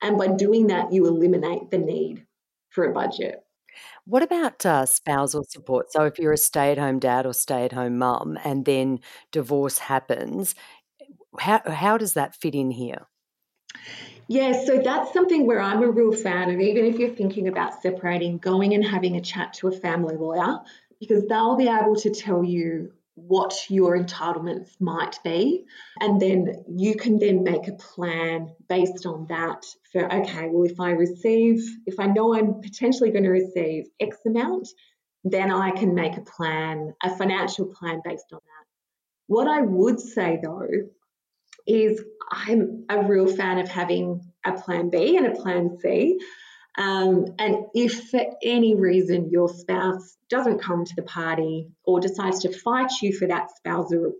And 0.00 0.16
by 0.16 0.28
doing 0.28 0.68
that, 0.68 0.92
you 0.92 1.06
eliminate 1.06 1.70
the 1.70 1.78
need 1.78 2.24
for 2.70 2.84
a 2.84 2.92
budget. 2.92 3.42
What 4.04 4.22
about 4.22 4.64
uh, 4.64 4.86
spousal 4.86 5.44
support? 5.48 5.92
So, 5.92 6.04
if 6.04 6.18
you're 6.18 6.32
a 6.32 6.38
stay 6.38 6.72
at 6.72 6.78
home 6.78 6.98
dad 6.98 7.26
or 7.26 7.34
stay 7.34 7.64
at 7.64 7.72
home 7.72 7.98
mum 7.98 8.38
and 8.44 8.64
then 8.64 9.00
divorce 9.32 9.78
happens, 9.78 10.54
how, 11.38 11.60
how 11.66 11.98
does 11.98 12.14
that 12.14 12.34
fit 12.34 12.54
in 12.54 12.70
here? 12.70 13.06
Yeah, 14.30 14.62
so 14.66 14.82
that's 14.82 15.14
something 15.14 15.46
where 15.46 15.60
I'm 15.60 15.82
a 15.82 15.90
real 15.90 16.12
fan 16.12 16.50
of, 16.50 16.60
even 16.60 16.84
if 16.84 16.98
you're 16.98 17.14
thinking 17.14 17.48
about 17.48 17.80
separating, 17.80 18.36
going 18.36 18.74
and 18.74 18.84
having 18.84 19.16
a 19.16 19.22
chat 19.22 19.54
to 19.54 19.68
a 19.68 19.72
family 19.72 20.16
lawyer, 20.16 20.58
because 21.00 21.24
they'll 21.26 21.56
be 21.56 21.68
able 21.68 21.96
to 21.96 22.10
tell 22.10 22.44
you 22.44 22.92
what 23.14 23.54
your 23.70 23.98
entitlements 23.98 24.68
might 24.80 25.18
be. 25.24 25.64
And 25.98 26.20
then 26.20 26.62
you 26.68 26.94
can 26.94 27.18
then 27.18 27.42
make 27.42 27.68
a 27.68 27.72
plan 27.72 28.54
based 28.68 29.06
on 29.06 29.26
that 29.30 29.64
for, 29.92 30.04
okay, 30.12 30.48
well, 30.50 30.70
if 30.70 30.78
I 30.78 30.90
receive, 30.90 31.62
if 31.86 31.98
I 31.98 32.06
know 32.06 32.34
I'm 32.34 32.60
potentially 32.60 33.10
going 33.10 33.24
to 33.24 33.30
receive 33.30 33.86
X 33.98 34.18
amount, 34.26 34.68
then 35.24 35.50
I 35.50 35.70
can 35.70 35.94
make 35.94 36.16
a 36.16 36.20
plan, 36.20 36.94
a 37.02 37.16
financial 37.16 37.64
plan 37.66 38.02
based 38.04 38.26
on 38.32 38.40
that. 38.44 38.66
What 39.26 39.48
I 39.48 39.62
would 39.62 40.00
say 40.00 40.38
though 40.42 40.68
is 41.68 42.02
I'm 42.30 42.84
a 42.88 43.02
real 43.02 43.26
fan 43.26 43.58
of 43.58 43.68
having 43.68 44.20
a 44.44 44.52
plan 44.52 44.90
B 44.90 45.16
and 45.16 45.26
a 45.26 45.40
plan 45.40 45.78
C. 45.80 46.18
Um, 46.76 47.26
and 47.38 47.66
if 47.74 48.10
for 48.10 48.20
any 48.42 48.76
reason 48.76 49.30
your 49.30 49.48
spouse 49.48 50.16
doesn't 50.30 50.60
come 50.60 50.84
to 50.84 50.94
the 50.94 51.02
party 51.02 51.68
or 51.84 51.98
decides 51.98 52.40
to 52.40 52.52
fight 52.52 52.90
you 53.02 53.12
for 53.12 53.26
that 53.26 53.50
spousal 53.56 54.12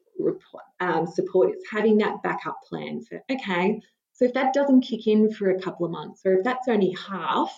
um, 0.80 1.06
support, 1.06 1.50
it's 1.50 1.70
having 1.70 1.98
that 1.98 2.22
backup 2.22 2.58
plan 2.68 3.02
for, 3.04 3.22
okay, 3.30 3.80
so 4.14 4.24
if 4.24 4.34
that 4.34 4.52
doesn't 4.52 4.80
kick 4.80 5.06
in 5.06 5.32
for 5.32 5.50
a 5.50 5.60
couple 5.60 5.86
of 5.86 5.92
months 5.92 6.22
or 6.24 6.34
if 6.34 6.44
that's 6.44 6.66
only 6.66 6.96
half, 7.08 7.56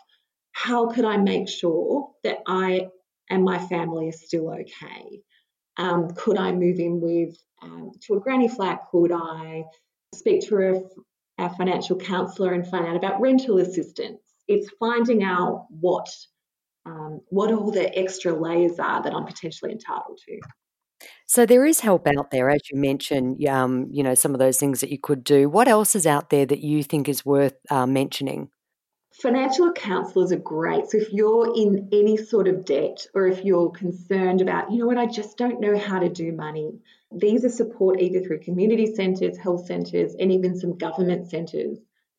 how 0.53 0.89
could 0.89 1.07
I 1.07 1.17
make 1.17 1.49
sure 1.49 2.11
that 2.23 2.41
I 2.47 2.89
and 3.31 3.43
my 3.43 3.59
family 3.59 4.09
are 4.09 4.13
still 4.13 4.51
okay? 4.51 5.23
Um, 5.79 6.11
could 6.11 6.37
I 6.37 6.53
move 6.53 6.79
in 6.79 7.01
with 7.01 7.39
um, 7.63 7.93
to 8.03 8.15
a 8.15 8.21
granny 8.21 8.49
flat? 8.49 8.81
Could 8.91 9.13
I 9.13 9.65
speak 10.15 10.47
to 10.49 10.57
a, 11.39 11.45
a 11.45 11.55
financial 11.57 11.97
counsellor 11.97 12.53
and 12.53 12.67
find 12.67 12.87
out 12.87 12.97
about 12.97 13.21
rental 13.21 13.59
assistance? 13.59 14.21
It's 14.49 14.69
finding 14.79 15.23
out 15.23 15.67
what 15.71 16.09
um, 16.87 17.21
what 17.29 17.53
all 17.53 17.71
the 17.71 17.97
extra 17.97 18.33
layers 18.33 18.79
are 18.79 19.03
that 19.03 19.15
I'm 19.15 19.27
potentially 19.27 19.73
entitled 19.73 20.19
to. 20.27 20.41
So 21.27 21.47
there 21.47 21.65
is 21.65 21.81
help 21.81 22.07
out 22.07 22.31
there, 22.31 22.51
as 22.51 22.61
you 22.71 22.79
mentioned. 22.79 23.47
Um, 23.47 23.89
you 23.91 24.03
know 24.03 24.15
some 24.15 24.33
of 24.35 24.39
those 24.39 24.59
things 24.59 24.81
that 24.81 24.91
you 24.91 24.99
could 24.99 25.25
do. 25.25 25.49
What 25.49 25.69
else 25.69 25.95
is 25.95 26.07
out 26.07 26.31
there 26.31 26.47
that 26.47 26.61
you 26.61 26.83
think 26.83 27.09
is 27.09 27.25
worth 27.25 27.55
uh, 27.71 27.87
mentioning? 27.87 28.51
Financial 29.13 29.73
counsellors 29.73 30.33
are 30.33 30.37
great. 30.37 30.89
So 30.89 30.99
if 30.99 31.13
you're 31.13 31.53
in 31.57 31.89
any 31.93 32.17
sort 32.17 32.49
of 32.49 32.65
debt 32.65 33.07
or 33.15 33.27
if 33.27 33.45
you're 33.45 33.71
concerned 33.71 34.41
about, 34.41 34.71
you 34.71 34.79
know 34.79 34.87
what, 34.87 34.99
I 34.99 35.07
just 35.07 35.37
don't 35.37 35.61
know 35.61 35.77
how 35.77 35.99
to 35.99 36.09
do 36.09 36.33
money, 36.33 36.79
these 37.13 37.45
are 37.45 37.51
support 37.51 38.01
either 38.01 38.21
through 38.21 38.41
community 38.41 38.95
centres, 38.95 39.37
health 39.37 39.67
centres, 39.67 40.15
and 40.19 40.31
even 40.33 40.59
some 40.59 40.79
government 40.79 41.29
centres. 41.29 41.79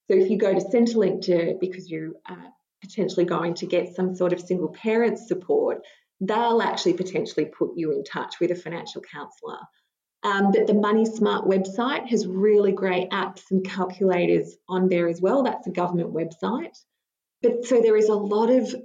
So 0.10 0.18
if 0.18 0.30
you 0.30 0.38
go 0.38 0.54
to 0.54 0.60
Centrelink 0.60 1.24
to 1.26 1.58
because 1.60 1.90
you 1.90 2.16
are 2.28 2.48
potentially 2.82 3.26
going 3.26 3.54
to 3.56 3.66
get 3.66 3.96
some 3.96 4.16
sort 4.16 4.34
of 4.34 4.42
single 4.42 4.70
parent 4.70 5.18
support, 5.18 5.82
they'll 6.20 6.62
actually 6.62 6.94
potentially 6.94 7.46
put 7.46 7.72
you 7.76 7.92
in 7.94 8.04
touch 8.04 8.40
with 8.40 8.52
a 8.52 8.56
financial 8.56 9.02
counsellor. 9.02 9.60
Um, 10.24 10.52
but 10.52 10.68
the 10.68 10.74
Money 10.74 11.06
Smart 11.06 11.46
website 11.46 12.08
has 12.10 12.28
really 12.28 12.72
great 12.72 13.10
apps 13.10 13.50
and 13.50 13.66
calculators 13.66 14.56
on 14.68 14.88
there 14.88 15.08
as 15.08 15.22
well. 15.22 15.44
That's 15.44 15.68
a 15.68 15.72
government 15.72 16.14
website. 16.14 16.78
But 17.42 17.66
so 17.66 17.82
there 17.82 17.98
is 17.98 18.10
a 18.10 18.14
lot 18.14 18.50
of 18.50 18.76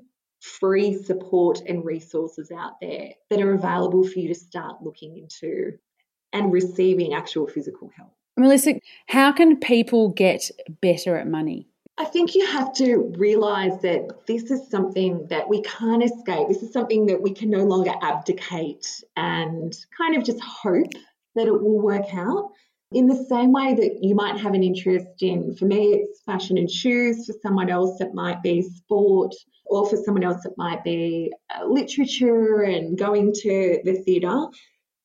free 0.40 0.94
support 1.02 1.60
and 1.66 1.84
resources 1.84 2.50
out 2.50 2.80
there 2.80 3.10
that 3.28 3.40
are 3.40 3.52
available 3.52 4.06
for 4.06 4.18
you 4.18 4.28
to 4.28 4.34
start 4.34 4.82
looking 4.82 5.18
into 5.18 5.72
and 6.32 6.52
receiving 6.52 7.14
actual 7.14 7.46
physical 7.46 7.90
help. 7.96 8.12
Melissa, 8.36 8.74
how 9.08 9.32
can 9.32 9.56
people 9.56 10.10
get 10.10 10.50
better 10.82 11.16
at 11.16 11.26
money? 11.26 11.68
I 11.98 12.04
think 12.04 12.34
you 12.34 12.46
have 12.46 12.74
to 12.74 13.14
realize 13.16 13.80
that 13.80 14.26
this 14.26 14.50
is 14.50 14.68
something 14.68 15.26
that 15.28 15.48
we 15.48 15.62
can't 15.62 16.04
escape. 16.04 16.48
This 16.48 16.62
is 16.62 16.70
something 16.70 17.06
that 17.06 17.22
we 17.22 17.32
can 17.32 17.48
no 17.48 17.64
longer 17.64 17.92
abdicate 18.02 18.86
and 19.16 19.74
kind 19.96 20.14
of 20.14 20.22
just 20.22 20.40
hope 20.40 20.92
that 21.34 21.46
it 21.46 21.52
will 21.52 21.80
work 21.80 22.12
out. 22.12 22.50
In 22.92 23.06
the 23.06 23.24
same 23.28 23.50
way 23.50 23.74
that 23.74 24.04
you 24.04 24.14
might 24.14 24.38
have 24.38 24.52
an 24.52 24.62
interest 24.62 25.22
in, 25.22 25.54
for 25.56 25.64
me, 25.64 25.94
it's 25.94 26.20
fashion 26.20 26.58
and 26.58 26.70
shoes, 26.70 27.26
for 27.26 27.34
someone 27.42 27.70
else, 27.70 28.00
it 28.00 28.14
might 28.14 28.42
be 28.42 28.62
sport, 28.62 29.34
or 29.64 29.88
for 29.88 29.96
someone 29.96 30.22
else, 30.22 30.44
it 30.44 30.52
might 30.56 30.84
be 30.84 31.32
uh, 31.50 31.64
literature 31.64 32.62
and 32.62 32.98
going 32.98 33.32
to 33.32 33.80
the 33.84 33.94
theatre. 34.04 34.46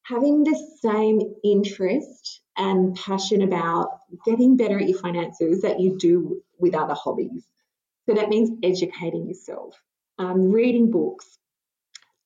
Having 0.03 0.43
the 0.43 0.67
same 0.81 1.21
interest 1.43 2.41
and 2.57 2.95
passion 2.95 3.41
about 3.41 3.89
getting 4.25 4.57
better 4.57 4.79
at 4.79 4.87
your 4.87 4.99
finances 4.99 5.61
that 5.61 5.79
you 5.79 5.97
do 5.97 6.41
with 6.59 6.75
other 6.75 6.95
hobbies. 6.95 7.45
So 8.07 8.15
that 8.15 8.29
means 8.29 8.51
educating 8.63 9.27
yourself, 9.27 9.75
um, 10.17 10.51
reading 10.51 10.91
books, 10.91 11.37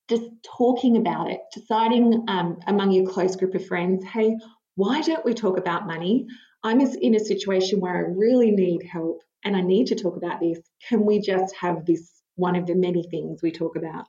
just 0.10 0.24
talking 0.58 0.98
about 0.98 1.32
it, 1.32 1.41
deciding 1.53 2.25
um, 2.27 2.60
among 2.67 2.91
your 2.91 3.08
close 3.08 3.36
group 3.36 3.55
of 3.55 3.65
friends, 3.67 4.03
hey, 4.05 4.38
why 4.75 5.01
don't 5.01 5.25
we 5.25 5.34
talk 5.34 5.58
about 5.58 5.88
money? 5.88 6.27
I'm 6.63 6.82
in 6.82 7.15
a 7.15 7.20
situation 7.20 7.79
where 7.79 7.96
I 7.96 8.10
really 8.10 8.51
need 8.51 8.84
help 8.84 9.22
and 9.44 9.55
I 9.55 9.62
need 9.62 9.88
to 9.88 9.96
talk 9.96 10.17
about 10.17 10.39
this. 10.39 10.60
Can 10.89 11.05
we 11.05 11.20
just 11.20 11.55
have 11.55 11.86
this 11.86 12.12
one 12.36 12.55
of 12.55 12.65
the 12.65 12.75
many 12.75 13.03
things 13.03 13.41
we 13.41 13.51
talk 13.51 13.75
about? 13.75 14.05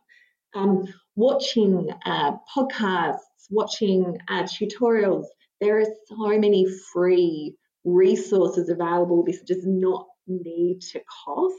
Um, 0.54 0.84
watching 1.14 1.90
uh, 2.04 2.32
podcasts, 2.54 3.18
watching 3.50 4.18
uh, 4.28 4.44
tutorials. 4.44 5.24
There 5.60 5.78
are 5.78 5.86
so 6.06 6.38
many 6.38 6.66
free 6.92 7.56
resources 7.84 8.68
available. 8.68 9.24
This 9.24 9.42
does 9.42 9.64
not 9.64 10.06
need 10.26 10.80
to 10.92 11.00
cost. 11.24 11.54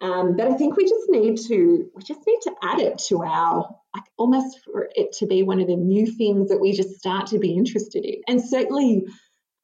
Um, 0.00 0.36
but 0.36 0.48
I 0.48 0.54
think 0.54 0.76
we 0.76 0.84
just 0.84 1.08
need 1.08 1.38
to 1.48 1.90
we 1.94 2.02
just 2.02 2.20
need 2.26 2.40
to 2.42 2.52
add 2.62 2.80
it 2.80 2.98
to 3.08 3.22
our 3.22 3.66
like 3.94 4.04
almost 4.18 4.58
for 4.62 4.90
it 4.94 5.12
to 5.20 5.26
be 5.26 5.42
one 5.42 5.58
of 5.58 5.68
the 5.68 5.76
new 5.76 6.06
things 6.06 6.50
that 6.50 6.60
we 6.60 6.72
just 6.72 6.98
start 6.98 7.28
to 7.28 7.38
be 7.38 7.54
interested 7.54 8.04
in. 8.04 8.20
And 8.28 8.42
certainly 8.42 9.06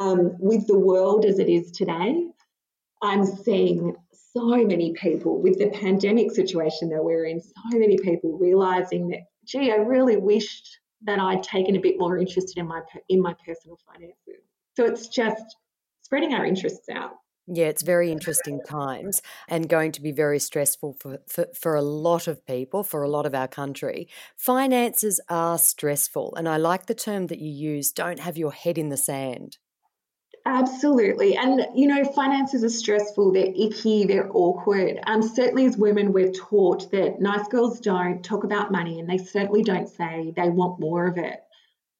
um, 0.00 0.32
with 0.38 0.66
the 0.66 0.78
world 0.78 1.26
as 1.26 1.38
it 1.38 1.50
is 1.50 1.70
today, 1.72 2.26
I'm 3.02 3.26
seeing 3.26 3.94
so 4.32 4.64
many 4.64 4.94
people 4.94 5.42
with 5.42 5.58
the 5.58 5.68
pandemic 5.68 6.30
situation 6.32 6.88
that 6.90 7.04
we're 7.04 7.26
in. 7.26 7.40
So 7.40 7.78
many 7.78 7.98
people 7.98 8.38
realizing 8.38 9.08
that, 9.08 9.20
gee, 9.44 9.70
I 9.70 9.76
really 9.76 10.16
wished 10.16 10.78
that 11.04 11.18
I'd 11.18 11.42
taken 11.42 11.76
a 11.76 11.80
bit 11.80 11.98
more 11.98 12.18
interest 12.18 12.56
in 12.56 12.66
my 12.66 12.80
in 13.08 13.20
my 13.20 13.34
personal 13.44 13.78
finances. 13.86 14.44
So 14.76 14.84
it's 14.84 15.08
just 15.08 15.56
spreading 16.02 16.34
our 16.34 16.44
interests 16.44 16.88
out. 16.88 17.12
Yeah, 17.48 17.66
it's 17.66 17.82
very 17.82 18.12
interesting 18.12 18.60
times 18.68 19.20
and 19.48 19.68
going 19.68 19.90
to 19.92 20.00
be 20.00 20.12
very 20.12 20.38
stressful 20.38 20.96
for, 21.00 21.18
for, 21.28 21.48
for, 21.58 21.74
a 21.74 21.82
lot 21.82 22.28
of 22.28 22.46
people, 22.46 22.84
for 22.84 23.02
a 23.02 23.08
lot 23.08 23.26
of 23.26 23.34
our 23.34 23.48
country. 23.48 24.08
Finances 24.36 25.20
are 25.28 25.58
stressful. 25.58 26.36
And 26.36 26.48
I 26.48 26.56
like 26.56 26.86
the 26.86 26.94
term 26.94 27.26
that 27.26 27.40
you 27.40 27.50
use 27.50 27.90
don't 27.90 28.20
have 28.20 28.36
your 28.36 28.52
head 28.52 28.78
in 28.78 28.90
the 28.90 28.96
sand. 28.96 29.58
Absolutely. 30.44 31.36
And, 31.36 31.68
you 31.74 31.86
know, 31.86 32.04
finances 32.04 32.64
are 32.64 32.68
stressful, 32.68 33.32
they're 33.32 33.52
icky, 33.54 34.04
they're 34.04 34.30
awkward. 34.32 34.98
Um, 35.06 35.22
certainly, 35.22 35.66
as 35.66 35.76
women, 35.76 36.12
we're 36.12 36.32
taught 36.32 36.90
that 36.90 37.20
nice 37.20 37.46
girls 37.48 37.78
don't 37.78 38.24
talk 38.24 38.42
about 38.42 38.72
money 38.72 38.98
and 38.98 39.08
they 39.08 39.18
certainly 39.18 39.62
don't 39.62 39.88
say 39.88 40.32
they 40.36 40.48
want 40.48 40.80
more 40.80 41.06
of 41.06 41.16
it. 41.16 41.40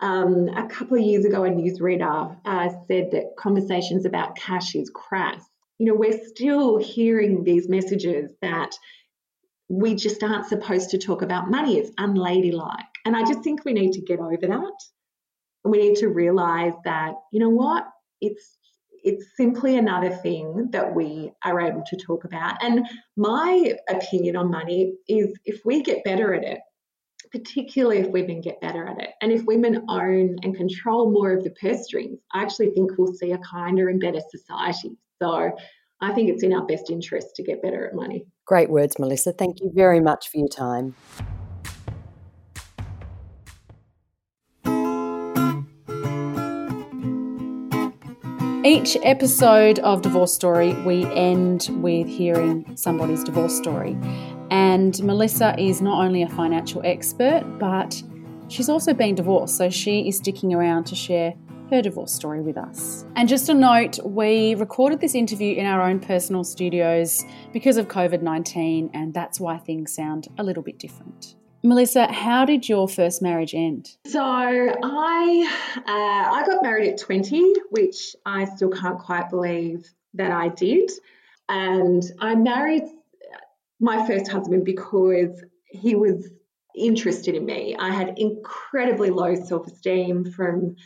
Um, 0.00 0.48
a 0.48 0.66
couple 0.66 0.98
of 0.98 1.04
years 1.04 1.24
ago, 1.24 1.44
a 1.44 1.50
newsreader 1.50 2.36
uh, 2.44 2.68
said 2.88 3.12
that 3.12 3.36
conversations 3.38 4.04
about 4.04 4.34
cash 4.34 4.74
is 4.74 4.90
crass. 4.90 5.44
You 5.78 5.86
know, 5.86 5.94
we're 5.94 6.20
still 6.26 6.78
hearing 6.78 7.44
these 7.44 7.68
messages 7.68 8.32
that 8.42 8.72
we 9.68 9.94
just 9.94 10.22
aren't 10.24 10.46
supposed 10.46 10.90
to 10.90 10.98
talk 10.98 11.22
about 11.22 11.50
money. 11.50 11.78
It's 11.78 11.92
unladylike. 11.96 12.86
And 13.04 13.16
I 13.16 13.22
just 13.22 13.42
think 13.44 13.64
we 13.64 13.72
need 13.72 13.92
to 13.92 14.00
get 14.00 14.18
over 14.18 14.36
that. 14.36 14.50
And 15.64 15.70
we 15.70 15.78
need 15.78 15.96
to 15.98 16.08
realize 16.08 16.74
that, 16.84 17.14
you 17.32 17.38
know 17.38 17.50
what, 17.50 17.86
it's 18.22 18.58
it's 19.04 19.36
simply 19.36 19.76
another 19.76 20.10
thing 20.10 20.68
that 20.70 20.94
we 20.94 21.32
are 21.44 21.60
able 21.60 21.82
to 21.86 21.96
talk 21.96 22.24
about. 22.24 22.62
And 22.62 22.86
my 23.16 23.74
opinion 23.88 24.36
on 24.36 24.48
money 24.48 24.94
is 25.08 25.36
if 25.44 25.60
we 25.64 25.82
get 25.82 26.04
better 26.04 26.32
at 26.34 26.44
it, 26.44 26.60
particularly 27.32 27.98
if 27.98 28.08
women 28.08 28.40
get 28.40 28.60
better 28.60 28.86
at 28.86 29.00
it. 29.00 29.10
And 29.20 29.32
if 29.32 29.42
women 29.44 29.84
own 29.88 30.36
and 30.42 30.54
control 30.54 31.10
more 31.10 31.32
of 31.32 31.42
the 31.42 31.50
purse 31.50 31.84
strings, 31.84 32.20
I 32.32 32.42
actually 32.42 32.70
think 32.70 32.92
we'll 32.96 33.12
see 33.14 33.32
a 33.32 33.38
kinder 33.38 33.88
and 33.88 34.00
better 34.00 34.20
society. 34.30 34.96
So 35.20 35.50
I 36.00 36.12
think 36.12 36.28
it's 36.30 36.42
in 36.42 36.52
our 36.52 36.66
best 36.66 36.90
interest 36.90 37.34
to 37.36 37.42
get 37.42 37.62
better 37.62 37.86
at 37.86 37.94
money. 37.94 38.26
Great 38.46 38.70
words, 38.70 38.98
Melissa. 38.98 39.32
Thank 39.32 39.60
you 39.60 39.70
very 39.74 40.00
much 40.00 40.28
for 40.28 40.38
your 40.38 40.48
time. 40.48 40.94
Each 48.64 48.96
episode 49.02 49.80
of 49.80 50.02
Divorce 50.02 50.32
Story, 50.32 50.72
we 50.84 51.04
end 51.06 51.68
with 51.82 52.06
hearing 52.06 52.76
somebody's 52.76 53.24
divorce 53.24 53.56
story. 53.56 53.98
And 54.50 55.02
Melissa 55.02 55.60
is 55.60 55.82
not 55.82 56.04
only 56.04 56.22
a 56.22 56.28
financial 56.28 56.80
expert, 56.84 57.42
but 57.58 58.00
she's 58.46 58.68
also 58.68 58.94
been 58.94 59.16
divorced. 59.16 59.56
So 59.56 59.68
she 59.68 60.06
is 60.06 60.18
sticking 60.18 60.54
around 60.54 60.84
to 60.84 60.94
share 60.94 61.34
her 61.70 61.82
divorce 61.82 62.14
story 62.14 62.40
with 62.40 62.56
us. 62.56 63.04
And 63.16 63.28
just 63.28 63.48
a 63.48 63.54
note, 63.54 63.98
we 64.04 64.54
recorded 64.54 65.00
this 65.00 65.16
interview 65.16 65.56
in 65.56 65.66
our 65.66 65.82
own 65.82 65.98
personal 65.98 66.44
studios 66.44 67.24
because 67.52 67.76
of 67.76 67.88
COVID 67.88 68.22
19, 68.22 68.90
and 68.94 69.12
that's 69.12 69.40
why 69.40 69.58
things 69.58 69.92
sound 69.92 70.28
a 70.38 70.44
little 70.44 70.62
bit 70.62 70.78
different. 70.78 71.34
Melissa, 71.64 72.12
how 72.12 72.44
did 72.44 72.68
your 72.68 72.88
first 72.88 73.22
marriage 73.22 73.54
end? 73.54 73.96
So 74.06 74.20
I 74.22 75.48
uh, 75.76 75.82
I 75.86 76.42
got 76.44 76.62
married 76.62 76.88
at 76.88 76.98
20, 76.98 77.54
which 77.70 78.16
I 78.26 78.44
still 78.46 78.70
can't 78.70 78.98
quite 78.98 79.30
believe 79.30 79.88
that 80.14 80.32
I 80.32 80.48
did. 80.48 80.90
And 81.48 82.02
I 82.18 82.34
married 82.34 82.84
my 83.78 84.06
first 84.06 84.30
husband 84.30 84.64
because 84.64 85.44
he 85.66 85.94
was 85.94 86.28
interested 86.74 87.34
in 87.34 87.44
me. 87.44 87.76
I 87.78 87.90
had 87.90 88.18
incredibly 88.18 89.10
low 89.10 89.34
self 89.34 89.66
esteem 89.66 90.32
from 90.32 90.76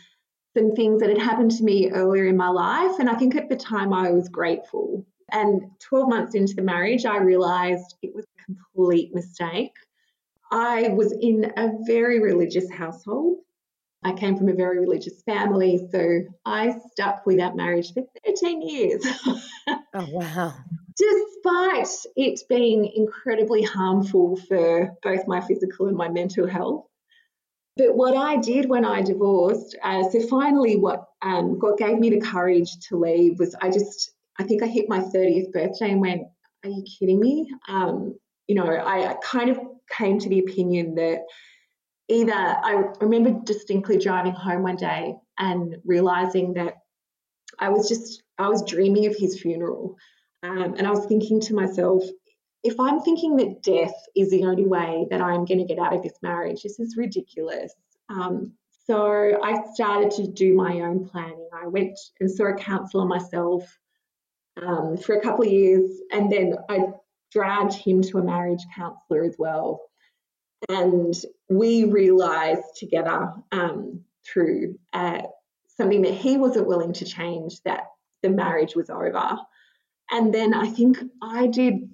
some 0.55 0.73
things 0.73 0.99
that 1.01 1.09
had 1.09 1.19
happened 1.19 1.51
to 1.51 1.63
me 1.63 1.89
earlier 1.91 2.25
in 2.25 2.37
my 2.37 2.49
life. 2.49 2.99
And 2.99 3.09
I 3.09 3.15
think 3.15 3.35
at 3.35 3.49
the 3.49 3.55
time 3.55 3.93
I 3.93 4.11
was 4.11 4.29
grateful. 4.29 5.05
And 5.31 5.69
12 5.79 6.09
months 6.09 6.35
into 6.35 6.53
the 6.53 6.61
marriage, 6.61 7.05
I 7.05 7.17
realized 7.17 7.95
it 8.01 8.15
was 8.15 8.25
a 8.25 8.43
complete 8.45 9.13
mistake. 9.13 9.73
I 10.51 10.89
was 10.89 11.11
in 11.11 11.51
a 11.57 11.71
very 11.85 12.19
religious 12.19 12.71
household. 12.71 13.39
I 14.03 14.13
came 14.13 14.37
from 14.37 14.47
a 14.47 14.53
very 14.53 14.79
religious 14.79 15.21
family, 15.23 15.87
so 15.91 16.21
I 16.45 16.79
stuck 16.91 17.25
with 17.25 17.37
that 17.37 17.55
marriage 17.55 17.93
for 17.93 18.03
13 18.25 18.61
years. 18.61 19.05
oh, 19.67 20.07
wow. 20.11 20.53
Despite 20.95 21.89
it 22.15 22.39
being 22.47 22.85
incredibly 22.95 23.63
harmful 23.63 24.37
for 24.47 24.95
both 25.03 25.27
my 25.27 25.41
physical 25.41 25.87
and 25.87 25.97
my 25.97 26.09
mental 26.09 26.47
health. 26.47 26.85
But 27.75 27.95
what 27.95 28.15
I 28.15 28.37
did 28.37 28.69
when 28.69 28.85
I 28.85 29.01
divorced, 29.01 29.77
uh, 29.83 30.03
so 30.09 30.21
finally, 30.27 30.77
what 30.77 31.05
um, 31.21 31.59
God 31.59 31.77
gave 31.77 31.99
me 31.99 32.09
the 32.09 32.21
courage 32.21 32.77
to 32.89 32.97
leave 32.97 33.37
was 33.39 33.55
I 33.61 33.69
just, 33.69 34.11
I 34.39 34.43
think 34.43 34.63
I 34.63 34.67
hit 34.67 34.89
my 34.89 34.99
30th 34.99 35.51
birthday 35.51 35.91
and 35.91 36.01
went, 36.01 36.23
Are 36.63 36.69
you 36.69 36.83
kidding 36.99 37.19
me? 37.19 37.51
Um, 37.67 38.17
you 38.47 38.55
know, 38.55 38.65
I, 38.65 39.11
I 39.11 39.15
kind 39.21 39.49
of 39.49 39.59
came 39.89 40.19
to 40.19 40.29
the 40.29 40.39
opinion 40.39 40.95
that 40.95 41.19
either 42.09 42.33
I 42.33 42.83
remember 42.99 43.39
distinctly 43.43 43.97
driving 43.97 44.33
home 44.33 44.63
one 44.63 44.75
day 44.75 45.15
and 45.37 45.75
realizing 45.85 46.53
that 46.53 46.75
I 47.59 47.69
was 47.69 47.87
just 47.87 48.23
I 48.37 48.47
was 48.47 48.63
dreaming 48.63 49.07
of 49.07 49.15
his 49.15 49.41
funeral, 49.41 49.95
um, 50.43 50.75
and 50.77 50.85
I 50.85 50.91
was 50.91 51.05
thinking 51.05 51.39
to 51.41 51.55
myself, 51.55 52.03
if 52.63 52.79
I'm 52.79 52.99
thinking 53.01 53.35
that 53.37 53.63
death 53.63 53.95
is 54.15 54.29
the 54.29 54.43
only 54.43 54.65
way 54.65 55.07
that 55.09 55.21
I'm 55.21 55.45
going 55.45 55.59
to 55.59 55.65
get 55.65 55.79
out 55.79 55.95
of 55.95 56.03
this 56.03 56.17
marriage, 56.21 56.63
this 56.63 56.79
is 56.79 56.97
ridiculous. 56.97 57.73
Um, 58.09 58.53
so 58.85 59.39
I 59.43 59.63
started 59.73 60.11
to 60.11 60.27
do 60.27 60.53
my 60.53 60.81
own 60.81 61.09
planning. 61.09 61.49
I 61.53 61.67
went 61.67 61.97
and 62.19 62.29
saw 62.29 62.45
a 62.45 62.55
counsellor 62.55 63.05
myself 63.05 63.63
um, 64.61 64.97
for 64.97 65.15
a 65.15 65.21
couple 65.21 65.45
of 65.45 65.51
years, 65.51 65.89
and 66.11 66.31
then 66.31 66.55
I 66.69 66.79
dragged 67.31 67.73
him 67.73 68.01
to 68.01 68.17
a 68.19 68.23
marriage 68.23 68.63
counsellor 68.75 69.23
as 69.23 69.35
well. 69.37 69.81
And 70.69 71.13
we 71.49 71.85
realised 71.85 72.63
together 72.77 73.33
um, 73.51 74.01
through 74.25 74.79
uh, 74.93 75.21
something 75.77 76.01
that 76.01 76.13
he 76.13 76.37
wasn't 76.37 76.67
willing 76.67 76.93
to 76.93 77.05
change 77.05 77.61
that 77.63 77.85
the 78.23 78.29
marriage 78.29 78.75
was 78.75 78.89
over. 78.89 79.37
And 80.09 80.33
then 80.33 80.53
I 80.53 80.67
think 80.67 80.97
I 81.21 81.47
did 81.47 81.89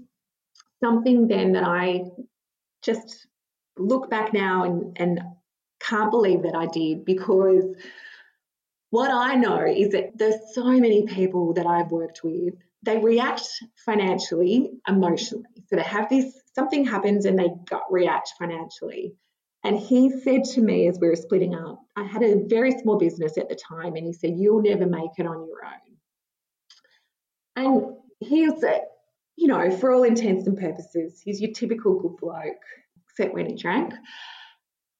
something 0.81 1.27
then 1.27 1.53
that 1.53 1.63
I 1.63 2.03
just 2.81 3.27
look 3.77 4.09
back 4.09 4.33
now 4.33 4.63
and, 4.63 4.97
and 4.99 5.21
can't 5.79 6.11
believe 6.11 6.43
that 6.43 6.55
I 6.55 6.67
did 6.67 7.05
because 7.05 7.75
what 8.89 9.09
I 9.09 9.35
know 9.35 9.65
is 9.65 9.89
that 9.89 10.17
there's 10.17 10.53
so 10.53 10.65
many 10.65 11.05
people 11.07 11.53
that 11.53 11.65
I've 11.65 11.91
worked 11.91 12.23
with 12.23 12.53
they 12.83 12.97
react 12.97 13.43
financially, 13.85 14.71
emotionally. 14.87 15.45
So 15.67 15.75
they 15.75 15.83
have 15.83 16.09
this 16.09 16.39
something 16.53 16.85
happens 16.85 17.25
and 17.25 17.37
they 17.37 17.49
gut 17.65 17.83
react 17.89 18.33
financially. 18.37 19.15
And 19.63 19.79
he 19.79 20.09
said 20.21 20.43
to 20.55 20.61
me 20.61 20.87
as 20.87 20.99
we 20.99 21.07
were 21.07 21.15
splitting 21.15 21.55
up, 21.55 21.79
I 21.95 22.03
had 22.03 22.21
a 22.21 22.43
very 22.47 22.71
small 22.71 22.97
business 22.97 23.37
at 23.37 23.47
the 23.47 23.55
time, 23.55 23.95
and 23.95 24.05
he 24.05 24.11
said, 24.11 24.33
You'll 24.35 24.61
never 24.61 24.85
make 24.85 25.11
it 25.17 25.25
on 25.25 25.47
your 25.47 25.65
own. 25.65 25.79
And 27.55 27.95
he 28.19 28.49
was, 28.49 28.63
you 29.37 29.47
know, 29.47 29.71
for 29.77 29.93
all 29.93 30.03
intents 30.03 30.47
and 30.47 30.57
purposes, 30.57 31.21
he's 31.23 31.41
your 31.41 31.51
typical 31.53 31.99
good 31.99 32.17
bloke, 32.17 32.61
except 33.07 33.33
when 33.33 33.45
he 33.45 33.55
drank. 33.55 33.93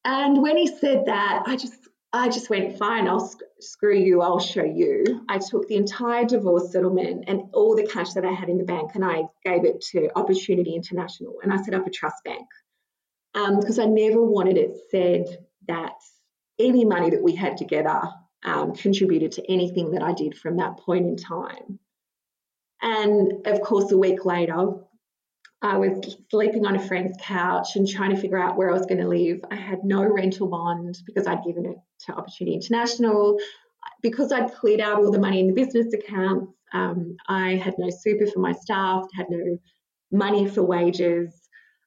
And 0.05 0.41
when 0.41 0.57
he 0.57 0.67
said 0.67 1.05
that, 1.07 1.43
I 1.45 1.55
just 1.57 1.87
I 2.15 2.29
just 2.29 2.49
went, 2.51 2.77
fine, 2.77 3.07
I'll 3.07 3.27
sc- 3.27 3.41
screw 3.59 3.97
you, 3.97 4.21
I'll 4.21 4.39
show 4.39 4.63
you. 4.63 5.25
I 5.27 5.39
took 5.39 5.67
the 5.67 5.75
entire 5.75 6.25
divorce 6.25 6.71
settlement 6.71 7.25
and 7.27 7.49
all 7.53 7.75
the 7.75 7.87
cash 7.87 8.13
that 8.13 8.23
I 8.23 8.31
had 8.31 8.49
in 8.49 8.59
the 8.59 8.63
bank 8.63 8.91
and 8.93 9.03
I 9.03 9.23
gave 9.43 9.65
it 9.65 9.81
to 9.91 10.15
Opportunity 10.15 10.75
International 10.75 11.39
and 11.41 11.51
I 11.51 11.57
set 11.57 11.73
up 11.73 11.87
a 11.87 11.89
trust 11.89 12.23
bank 12.23 12.47
because 13.33 13.79
um, 13.79 13.85
I 13.85 13.91
never 13.91 14.23
wanted 14.23 14.57
it 14.57 14.77
said 14.91 15.25
that 15.67 15.93
any 16.59 16.85
money 16.85 17.09
that 17.09 17.23
we 17.23 17.35
had 17.35 17.57
together 17.57 18.01
um, 18.43 18.75
contributed 18.75 19.31
to 19.33 19.51
anything 19.51 19.91
that 19.91 20.03
I 20.03 20.13
did 20.13 20.37
from 20.37 20.57
that 20.57 20.77
point 20.77 21.07
in 21.07 21.17
time. 21.17 21.79
And 22.83 23.47
of 23.47 23.61
course, 23.61 23.91
a 23.91 23.97
week 23.97 24.23
later, 24.23 24.75
I 25.63 25.77
was 25.77 26.17
sleeping 26.29 26.65
on 26.65 26.75
a 26.75 26.87
friend's 26.87 27.17
couch 27.21 27.77
and 27.77 27.87
trying 27.87 28.13
to 28.13 28.21
figure 28.21 28.37
out 28.37 28.57
where 28.57 28.69
I 28.69 28.73
was 28.73 28.85
going 28.85 28.99
to 28.99 29.07
live. 29.07 29.39
I 29.49 29.55
had 29.55 29.83
no 29.85 30.03
rental 30.03 30.47
bond 30.47 30.99
because 31.05 31.25
I'd 31.25 31.43
given 31.43 31.65
it 31.65 31.77
to 32.05 32.11
Opportunity 32.11 32.55
International. 32.55 33.39
Because 34.01 34.33
I'd 34.33 34.53
cleared 34.53 34.81
out 34.81 34.97
all 34.97 35.11
the 35.11 35.19
money 35.19 35.39
in 35.39 35.47
the 35.47 35.53
business 35.53 35.93
accounts, 35.93 36.51
um, 36.73 37.15
I 37.29 37.55
had 37.55 37.75
no 37.77 37.89
super 37.89 38.27
for 38.27 38.39
my 38.39 38.51
staff, 38.51 39.05
had 39.15 39.27
no 39.29 39.57
money 40.11 40.47
for 40.49 40.63
wages. 40.63 41.33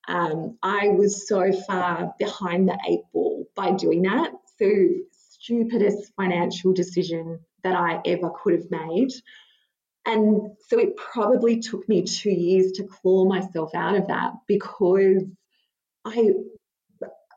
Um, 0.09 0.57
I 0.63 0.89
was 0.89 1.29
so 1.29 1.53
far 1.67 2.15
behind 2.19 2.69
the 2.69 2.79
eight 2.89 3.03
ball 3.13 3.45
by 3.55 3.73
doing 3.73 4.03
that. 4.03 4.33
So, 4.59 4.71
stupidest 5.13 6.13
financial 6.17 6.73
decision 6.73 7.41
that 7.63 7.75
I 7.75 8.01
ever 8.07 8.31
could 8.43 8.55
have 8.55 8.71
made. 8.71 9.13
And 10.07 10.53
so 10.69 10.79
it 10.79 10.97
probably 10.97 11.59
took 11.59 11.89
me 11.89 12.03
two 12.03 12.31
years 12.31 12.73
to 12.73 12.85
claw 12.85 13.25
myself 13.25 13.75
out 13.75 13.97
of 13.97 14.07
that 14.07 14.35
because 14.47 15.25
I, 16.05 16.31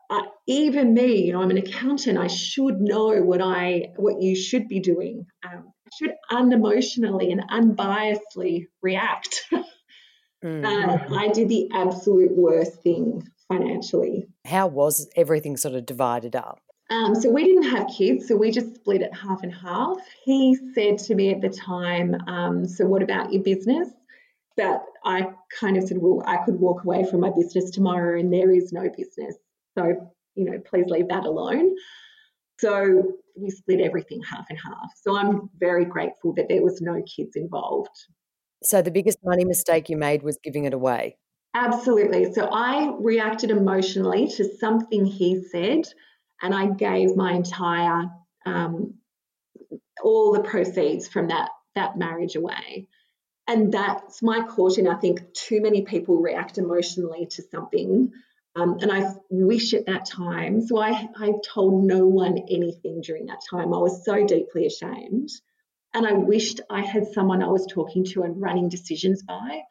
I, 0.08 0.22
even 0.46 0.94
me, 0.94 1.26
you 1.26 1.32
know, 1.32 1.42
I'm 1.42 1.50
an 1.50 1.58
accountant. 1.58 2.16
I 2.16 2.28
should 2.28 2.80
know 2.80 3.20
what 3.22 3.40
I 3.42 3.90
what 3.96 4.22
you 4.22 4.36
should 4.36 4.68
be 4.68 4.78
doing. 4.78 5.26
Um, 5.44 5.72
I 5.86 5.90
should 5.98 6.14
unemotionally 6.30 7.32
and 7.32 7.42
unbiasedly 7.50 8.66
react. 8.82 9.42
mm-hmm. 9.52 10.64
uh, 11.14 11.18
I 11.18 11.28
did 11.28 11.48
the 11.48 11.68
absolute 11.72 12.36
worst 12.36 12.82
thing 12.82 13.28
financially. 13.48 14.28
How 14.46 14.68
was 14.68 15.10
everything 15.16 15.56
sort 15.56 15.74
of 15.74 15.86
divided 15.86 16.36
up? 16.36 16.60
Um, 16.90 17.14
so 17.14 17.30
we 17.30 17.44
didn't 17.44 17.70
have 17.70 17.86
kids, 17.86 18.26
so 18.26 18.36
we 18.36 18.50
just 18.50 18.74
split 18.74 19.00
it 19.00 19.14
half 19.14 19.44
and 19.44 19.54
half. 19.54 19.98
He 20.24 20.56
said 20.74 20.98
to 20.98 21.14
me 21.14 21.30
at 21.30 21.40
the 21.40 21.48
time, 21.48 22.16
um, 22.26 22.66
"So 22.66 22.84
what 22.86 23.02
about 23.02 23.32
your 23.32 23.42
business?" 23.42 23.88
But 24.56 24.84
I 25.04 25.32
kind 25.58 25.76
of 25.76 25.84
said, 25.84 25.98
"Well, 25.98 26.22
I 26.26 26.38
could 26.38 26.58
walk 26.58 26.84
away 26.84 27.04
from 27.04 27.20
my 27.20 27.30
business 27.30 27.70
tomorrow, 27.70 28.18
and 28.18 28.32
there 28.32 28.50
is 28.50 28.72
no 28.72 28.88
business. 28.96 29.36
So 29.78 30.12
you 30.34 30.44
know, 30.44 30.58
please 30.58 30.86
leave 30.86 31.08
that 31.08 31.26
alone." 31.26 31.76
So 32.58 33.14
we 33.36 33.50
split 33.50 33.80
everything 33.80 34.20
half 34.22 34.46
and 34.50 34.58
half. 34.58 34.90
So 34.96 35.16
I'm 35.16 35.48
very 35.58 35.84
grateful 35.84 36.34
that 36.34 36.48
there 36.48 36.62
was 36.62 36.80
no 36.80 37.02
kids 37.02 37.36
involved. 37.36 37.96
So 38.62 38.82
the 38.82 38.90
biggest 38.90 39.18
money 39.24 39.44
mistake 39.44 39.88
you 39.88 39.96
made 39.96 40.22
was 40.22 40.38
giving 40.42 40.64
it 40.64 40.74
away. 40.74 41.16
Absolutely. 41.54 42.32
So 42.32 42.48
I 42.52 42.94
reacted 42.98 43.50
emotionally 43.50 44.28
to 44.36 44.44
something 44.58 45.06
he 45.06 45.42
said 45.42 45.88
and 46.42 46.54
I 46.54 46.66
gave 46.66 47.16
my 47.16 47.32
entire 47.32 48.10
um, 48.46 48.94
all 50.02 50.32
the 50.32 50.42
proceeds 50.42 51.08
from 51.08 51.28
that 51.28 51.50
that 51.74 51.96
marriage 51.96 52.36
away. 52.36 52.88
And 53.46 53.72
that's 53.72 54.22
my 54.22 54.46
caution. 54.46 54.86
I 54.86 54.96
think 54.96 55.32
too 55.34 55.60
many 55.60 55.82
people 55.82 56.16
react 56.18 56.58
emotionally 56.58 57.26
to 57.32 57.42
something. 57.42 58.12
Um, 58.56 58.78
and 58.80 58.90
I 58.90 59.12
wish 59.28 59.74
at 59.74 59.86
that 59.86 60.06
time, 60.06 60.66
so 60.66 60.78
I, 60.80 61.08
I 61.16 61.32
told 61.44 61.84
no 61.84 62.06
one 62.06 62.38
anything 62.50 63.00
during 63.00 63.26
that 63.26 63.40
time. 63.48 63.72
I 63.72 63.78
was 63.78 64.04
so 64.04 64.26
deeply 64.26 64.66
ashamed. 64.66 65.30
And 65.94 66.06
I 66.06 66.12
wished 66.12 66.60
I 66.70 66.82
had 66.82 67.08
someone 67.08 67.42
I 67.42 67.48
was 67.48 67.66
talking 67.66 68.04
to 68.06 68.22
and 68.22 68.40
running 68.40 68.68
decisions 68.68 69.22
by, 69.22 69.62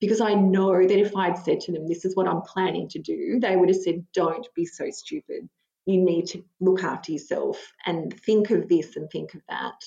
because 0.00 0.20
I 0.20 0.34
know 0.34 0.80
that 0.80 0.98
if 0.98 1.16
I'd 1.16 1.38
said 1.38 1.60
to 1.60 1.72
them, 1.72 1.86
This 1.86 2.04
is 2.04 2.14
what 2.14 2.28
I'm 2.28 2.42
planning 2.42 2.88
to 2.90 2.98
do, 2.98 3.38
they 3.40 3.56
would 3.56 3.68
have 3.68 3.78
said, 3.78 4.06
Don't 4.14 4.46
be 4.54 4.66
so 4.66 4.90
stupid 4.90 5.48
you 5.86 6.00
need 6.00 6.26
to 6.26 6.44
look 6.60 6.84
after 6.84 7.12
yourself 7.12 7.72
and 7.86 8.14
think 8.20 8.50
of 8.50 8.68
this 8.68 8.96
and 8.96 9.10
think 9.10 9.34
of 9.34 9.42
that. 9.48 9.82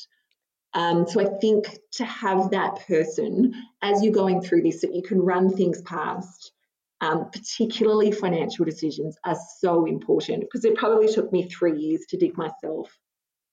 Um, 0.74 1.08
so 1.08 1.22
I 1.22 1.40
think 1.40 1.80
to 1.94 2.06
have 2.06 2.52
that 2.52 2.86
person 2.86 3.54
as 3.82 4.04
you're 4.04 4.14
going 4.14 4.42
through 4.42 4.64
this 4.64 4.82
that 4.82 4.94
you 4.94 5.02
can 5.02 5.22
run 5.22 5.50
things 5.50 5.82
past, 5.84 6.52
um, 7.00 7.30
particularly 7.32 8.12
financial 8.12 8.66
decisions, 8.66 9.18
are 9.24 9.38
so 9.60 9.86
important 9.86 10.42
because 10.42 10.66
it 10.66 10.76
probably 10.76 11.12
took 11.12 11.32
me 11.32 11.48
three 11.48 11.80
years 11.80 12.02
to 12.10 12.18
dig 12.18 12.38
myself 12.38 12.94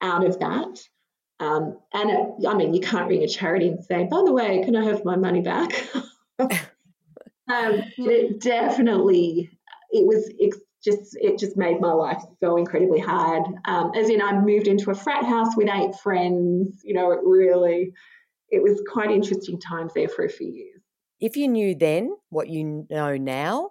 out 0.00 0.26
of 0.26 0.40
that. 0.40 0.80
Um, 1.38 1.78
and 1.94 2.10
it, 2.10 2.46
I 2.48 2.54
mean, 2.54 2.74
you 2.74 2.80
can't 2.80 3.08
ring 3.08 3.22
a 3.22 3.28
charity 3.28 3.68
and 3.68 3.84
say, 3.84 4.04
by 4.04 4.22
the 4.24 4.32
way, 4.32 4.62
can 4.64 4.74
I 4.74 4.84
have 4.84 5.04
my 5.04 5.16
money 5.16 5.42
back? 5.42 5.70
um, 6.40 7.82
it 7.98 8.40
definitely, 8.40 9.48
it 9.90 10.06
was 10.06 10.28
it 10.38 10.54
just, 10.82 11.16
it 11.20 11.38
just 11.38 11.56
made 11.56 11.80
my 11.80 11.92
life 11.92 12.22
so 12.40 12.56
incredibly 12.56 13.00
hard. 13.00 13.42
Um, 13.64 13.92
as 13.94 14.08
in, 14.08 14.20
I 14.20 14.38
moved 14.40 14.66
into 14.66 14.90
a 14.90 14.94
frat 14.94 15.24
house 15.24 15.56
with 15.56 15.68
eight 15.68 15.94
friends. 15.96 16.80
You 16.84 16.94
know, 16.94 17.12
it 17.12 17.20
really, 17.24 17.92
it 18.50 18.62
was 18.62 18.82
quite 18.90 19.10
interesting 19.10 19.60
times 19.60 19.92
there 19.94 20.08
for 20.08 20.24
a 20.24 20.28
few 20.28 20.48
years. 20.48 20.80
If 21.20 21.36
you 21.36 21.48
knew 21.48 21.74
then 21.74 22.16
what 22.30 22.48
you 22.48 22.86
know 22.90 23.16
now, 23.16 23.70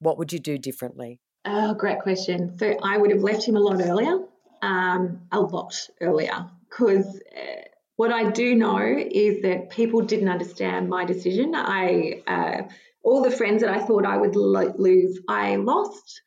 what 0.00 0.18
would 0.18 0.32
you 0.32 0.40
do 0.40 0.58
differently? 0.58 1.20
Oh, 1.44 1.74
great 1.74 2.00
question. 2.00 2.58
So 2.58 2.76
I 2.82 2.98
would 2.98 3.10
have 3.10 3.22
left 3.22 3.44
him 3.44 3.56
a 3.56 3.60
lot 3.60 3.80
earlier, 3.80 4.18
um, 4.62 5.22
a 5.32 5.40
lot 5.40 5.88
earlier 6.00 6.50
because 6.68 7.20
uh, 7.36 7.62
what 7.96 8.12
I 8.12 8.30
do 8.30 8.54
know 8.54 8.78
is 8.78 9.42
that 9.42 9.70
people 9.70 10.00
didn't 10.00 10.28
understand 10.28 10.88
my 10.88 11.04
decision. 11.04 11.54
I 11.54 12.22
uh, 12.26 12.62
all 13.02 13.22
the 13.22 13.30
friends 13.30 13.62
that 13.62 13.70
I 13.70 13.84
thought 13.84 14.06
I 14.06 14.16
would 14.16 14.36
lo- 14.36 14.74
lose, 14.76 15.20
I 15.28 15.56
lost. 15.56 16.22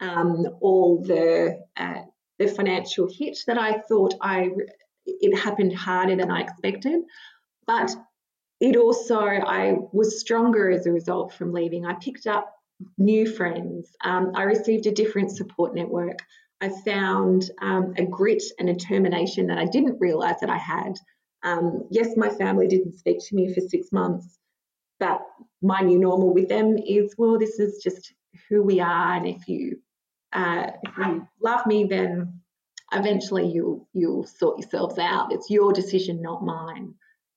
Um, 0.00 0.46
all 0.60 1.02
the 1.02 1.60
uh, 1.76 2.02
the 2.38 2.46
financial 2.46 3.08
hit 3.10 3.38
that 3.46 3.58
I 3.58 3.78
thought 3.88 4.14
I 4.20 4.50
it 5.06 5.36
happened 5.36 5.74
harder 5.74 6.16
than 6.16 6.30
I 6.30 6.42
expected, 6.42 7.02
but 7.66 7.94
it 8.60 8.76
also 8.76 9.20
I 9.20 9.76
was 9.92 10.20
stronger 10.20 10.70
as 10.70 10.86
a 10.86 10.92
result 10.92 11.32
from 11.32 11.52
leaving. 11.52 11.86
I 11.86 11.94
picked 11.94 12.26
up 12.26 12.52
new 12.96 13.26
friends. 13.26 13.90
Um, 14.04 14.32
I 14.34 14.42
received 14.42 14.86
a 14.86 14.92
different 14.92 15.30
support 15.30 15.74
network. 15.74 16.18
I 16.60 16.70
found 16.84 17.50
um, 17.60 17.94
a 17.96 18.04
grit 18.04 18.42
and 18.58 18.68
a 18.68 18.74
determination 18.74 19.46
that 19.46 19.58
I 19.58 19.64
didn't 19.64 20.00
realize 20.00 20.40
that 20.40 20.50
I 20.50 20.58
had. 20.58 20.94
Um, 21.44 21.86
yes, 21.90 22.16
my 22.16 22.28
family 22.28 22.66
didn't 22.66 22.98
speak 22.98 23.18
to 23.20 23.34
me 23.34 23.52
for 23.54 23.60
six 23.60 23.92
months, 23.92 24.38
but 24.98 25.20
my 25.62 25.80
new 25.80 25.98
normal 25.98 26.34
with 26.34 26.48
them 26.48 26.76
is 26.78 27.14
well, 27.16 27.38
this 27.38 27.60
is 27.60 27.80
just 27.82 28.12
who 28.48 28.62
we 28.62 28.80
are, 28.80 29.14
and 29.14 29.26
if 29.26 29.48
you 29.48 29.80
uh, 30.32 30.70
if 30.82 30.98
you 30.98 31.28
love 31.42 31.66
me, 31.66 31.84
then 31.84 32.40
eventually 32.92 33.48
you'll 33.48 33.88
you'll 33.92 34.24
sort 34.24 34.58
yourselves 34.58 34.98
out. 34.98 35.32
It's 35.32 35.50
your 35.50 35.72
decision, 35.72 36.22
not 36.22 36.44
mine. 36.44 36.94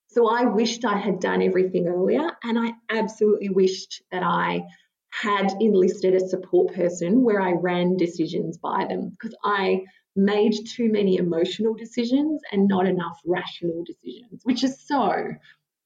So 0.08 0.28
I 0.28 0.44
wished 0.44 0.84
I 0.84 0.98
had 0.98 1.20
done 1.20 1.42
everything 1.42 1.86
earlier, 1.86 2.30
and 2.42 2.58
I 2.58 2.72
absolutely 2.90 3.48
wished 3.48 4.02
that 4.10 4.22
I 4.22 4.62
had 5.10 5.52
enlisted 5.60 6.14
a 6.14 6.28
support 6.28 6.74
person 6.74 7.22
where 7.22 7.40
I 7.40 7.52
ran 7.52 7.96
decisions 7.96 8.58
by 8.58 8.86
them 8.88 9.10
because 9.10 9.34
I 9.44 9.82
made 10.16 10.54
too 10.66 10.90
many 10.90 11.16
emotional 11.16 11.74
decisions 11.74 12.42
and 12.50 12.68
not 12.68 12.86
enough 12.86 13.20
rational 13.26 13.84
decisions, 13.84 14.40
which 14.44 14.64
is 14.64 14.80
so 14.86 15.28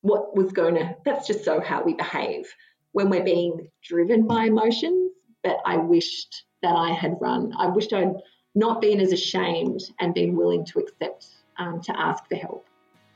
what 0.01 0.37
was 0.37 0.53
going 0.53 0.77
to, 0.77 0.97
that's 1.05 1.27
just 1.27 1.45
so 1.45 1.61
how 1.61 1.83
we 1.83 1.95
behave 1.95 2.47
when 2.93 3.11
we're 3.11 3.25
being 3.25 3.69
driven 3.83 4.27
by 4.27 4.45
emotions. 4.45 5.13
But 5.43 5.59
I 5.65 5.77
wished 5.77 6.45
that 6.67 6.75
I 6.75 6.91
had 6.91 7.17
run, 7.21 7.53
I 7.57 7.69
wished 7.69 7.93
I'd 7.93 8.17
not 8.57 8.81
been 8.81 9.01
as 9.01 9.13
ashamed 9.13 9.83
and 10.01 10.13
been 10.13 10.37
willing 10.37 10.65
to 10.67 10.81
accept 10.81 11.27
um, 11.59 11.81
to 11.83 11.99
ask 11.99 12.27
for 12.29 12.35
help. 12.35 12.67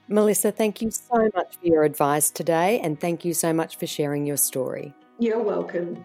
Melissa, 0.07 0.53
thank 0.53 0.81
you 0.81 0.91
so 0.91 1.29
much 1.35 1.57
for 1.57 1.67
your 1.67 1.83
advice 1.83 2.31
today 2.31 2.79
and 2.81 2.99
thank 3.01 3.25
you 3.25 3.35
so 3.35 3.53
much 3.53 3.77
for 3.77 3.87
sharing 3.87 4.25
your 4.25 4.37
story. 4.37 4.95
You're 5.19 5.43
welcome. 5.43 6.05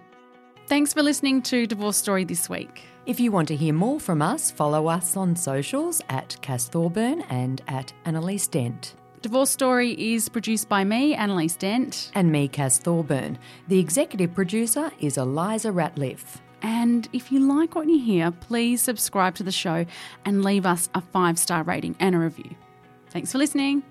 Thanks 0.67 0.93
for 0.93 1.03
listening 1.03 1.43
to 1.43 1.67
Divorce 1.67 1.97
Story 1.97 2.23
this 2.23 2.49
week. 2.49 2.84
If 3.05 3.19
you 3.19 3.31
want 3.31 3.47
to 3.49 3.55
hear 3.55 3.73
more 3.73 3.99
from 3.99 4.23
us, 4.23 4.49
follow 4.49 4.88
us 4.88 5.15
on 5.15 5.36
socials 5.36 6.01
at 6.10 6.38
Cass 6.41 6.67
Thorburn 6.67 7.21
and 7.29 7.62
at 7.67 7.93
Annalise 8.05 8.47
Dent. 8.47 8.95
Divorce 9.21 9.51
Story 9.51 9.91
is 10.13 10.29
produced 10.29 10.67
by 10.69 10.84
me, 10.84 11.13
Annalise 11.13 11.55
Dent. 11.55 12.12
And 12.15 12.31
me, 12.31 12.47
Cass 12.47 12.79
Thorburn. 12.79 13.38
The 13.67 13.79
executive 13.79 14.34
producer 14.34 14.91
is 14.99 15.17
Eliza 15.17 15.69
Ratliff. 15.69 16.41
And 16.65 17.08
if 17.13 17.32
you 17.32 17.41
like 17.41 17.75
what 17.75 17.88
you 17.88 17.99
hear, 17.99 18.32
please 18.32 18.82
subscribe 18.82 19.36
to 19.36 19.43
the 19.43 19.51
show 19.51 19.86
and 20.25 20.43
leave 20.43 20.65
us 20.65 20.89
a 20.95 21.01
five 21.01 21.38
star 21.38 21.62
rating 21.62 21.95
and 21.99 22.15
a 22.15 22.17
review. 22.17 22.56
Thanks 23.12 23.32
for 23.32 23.38
listening. 23.38 23.84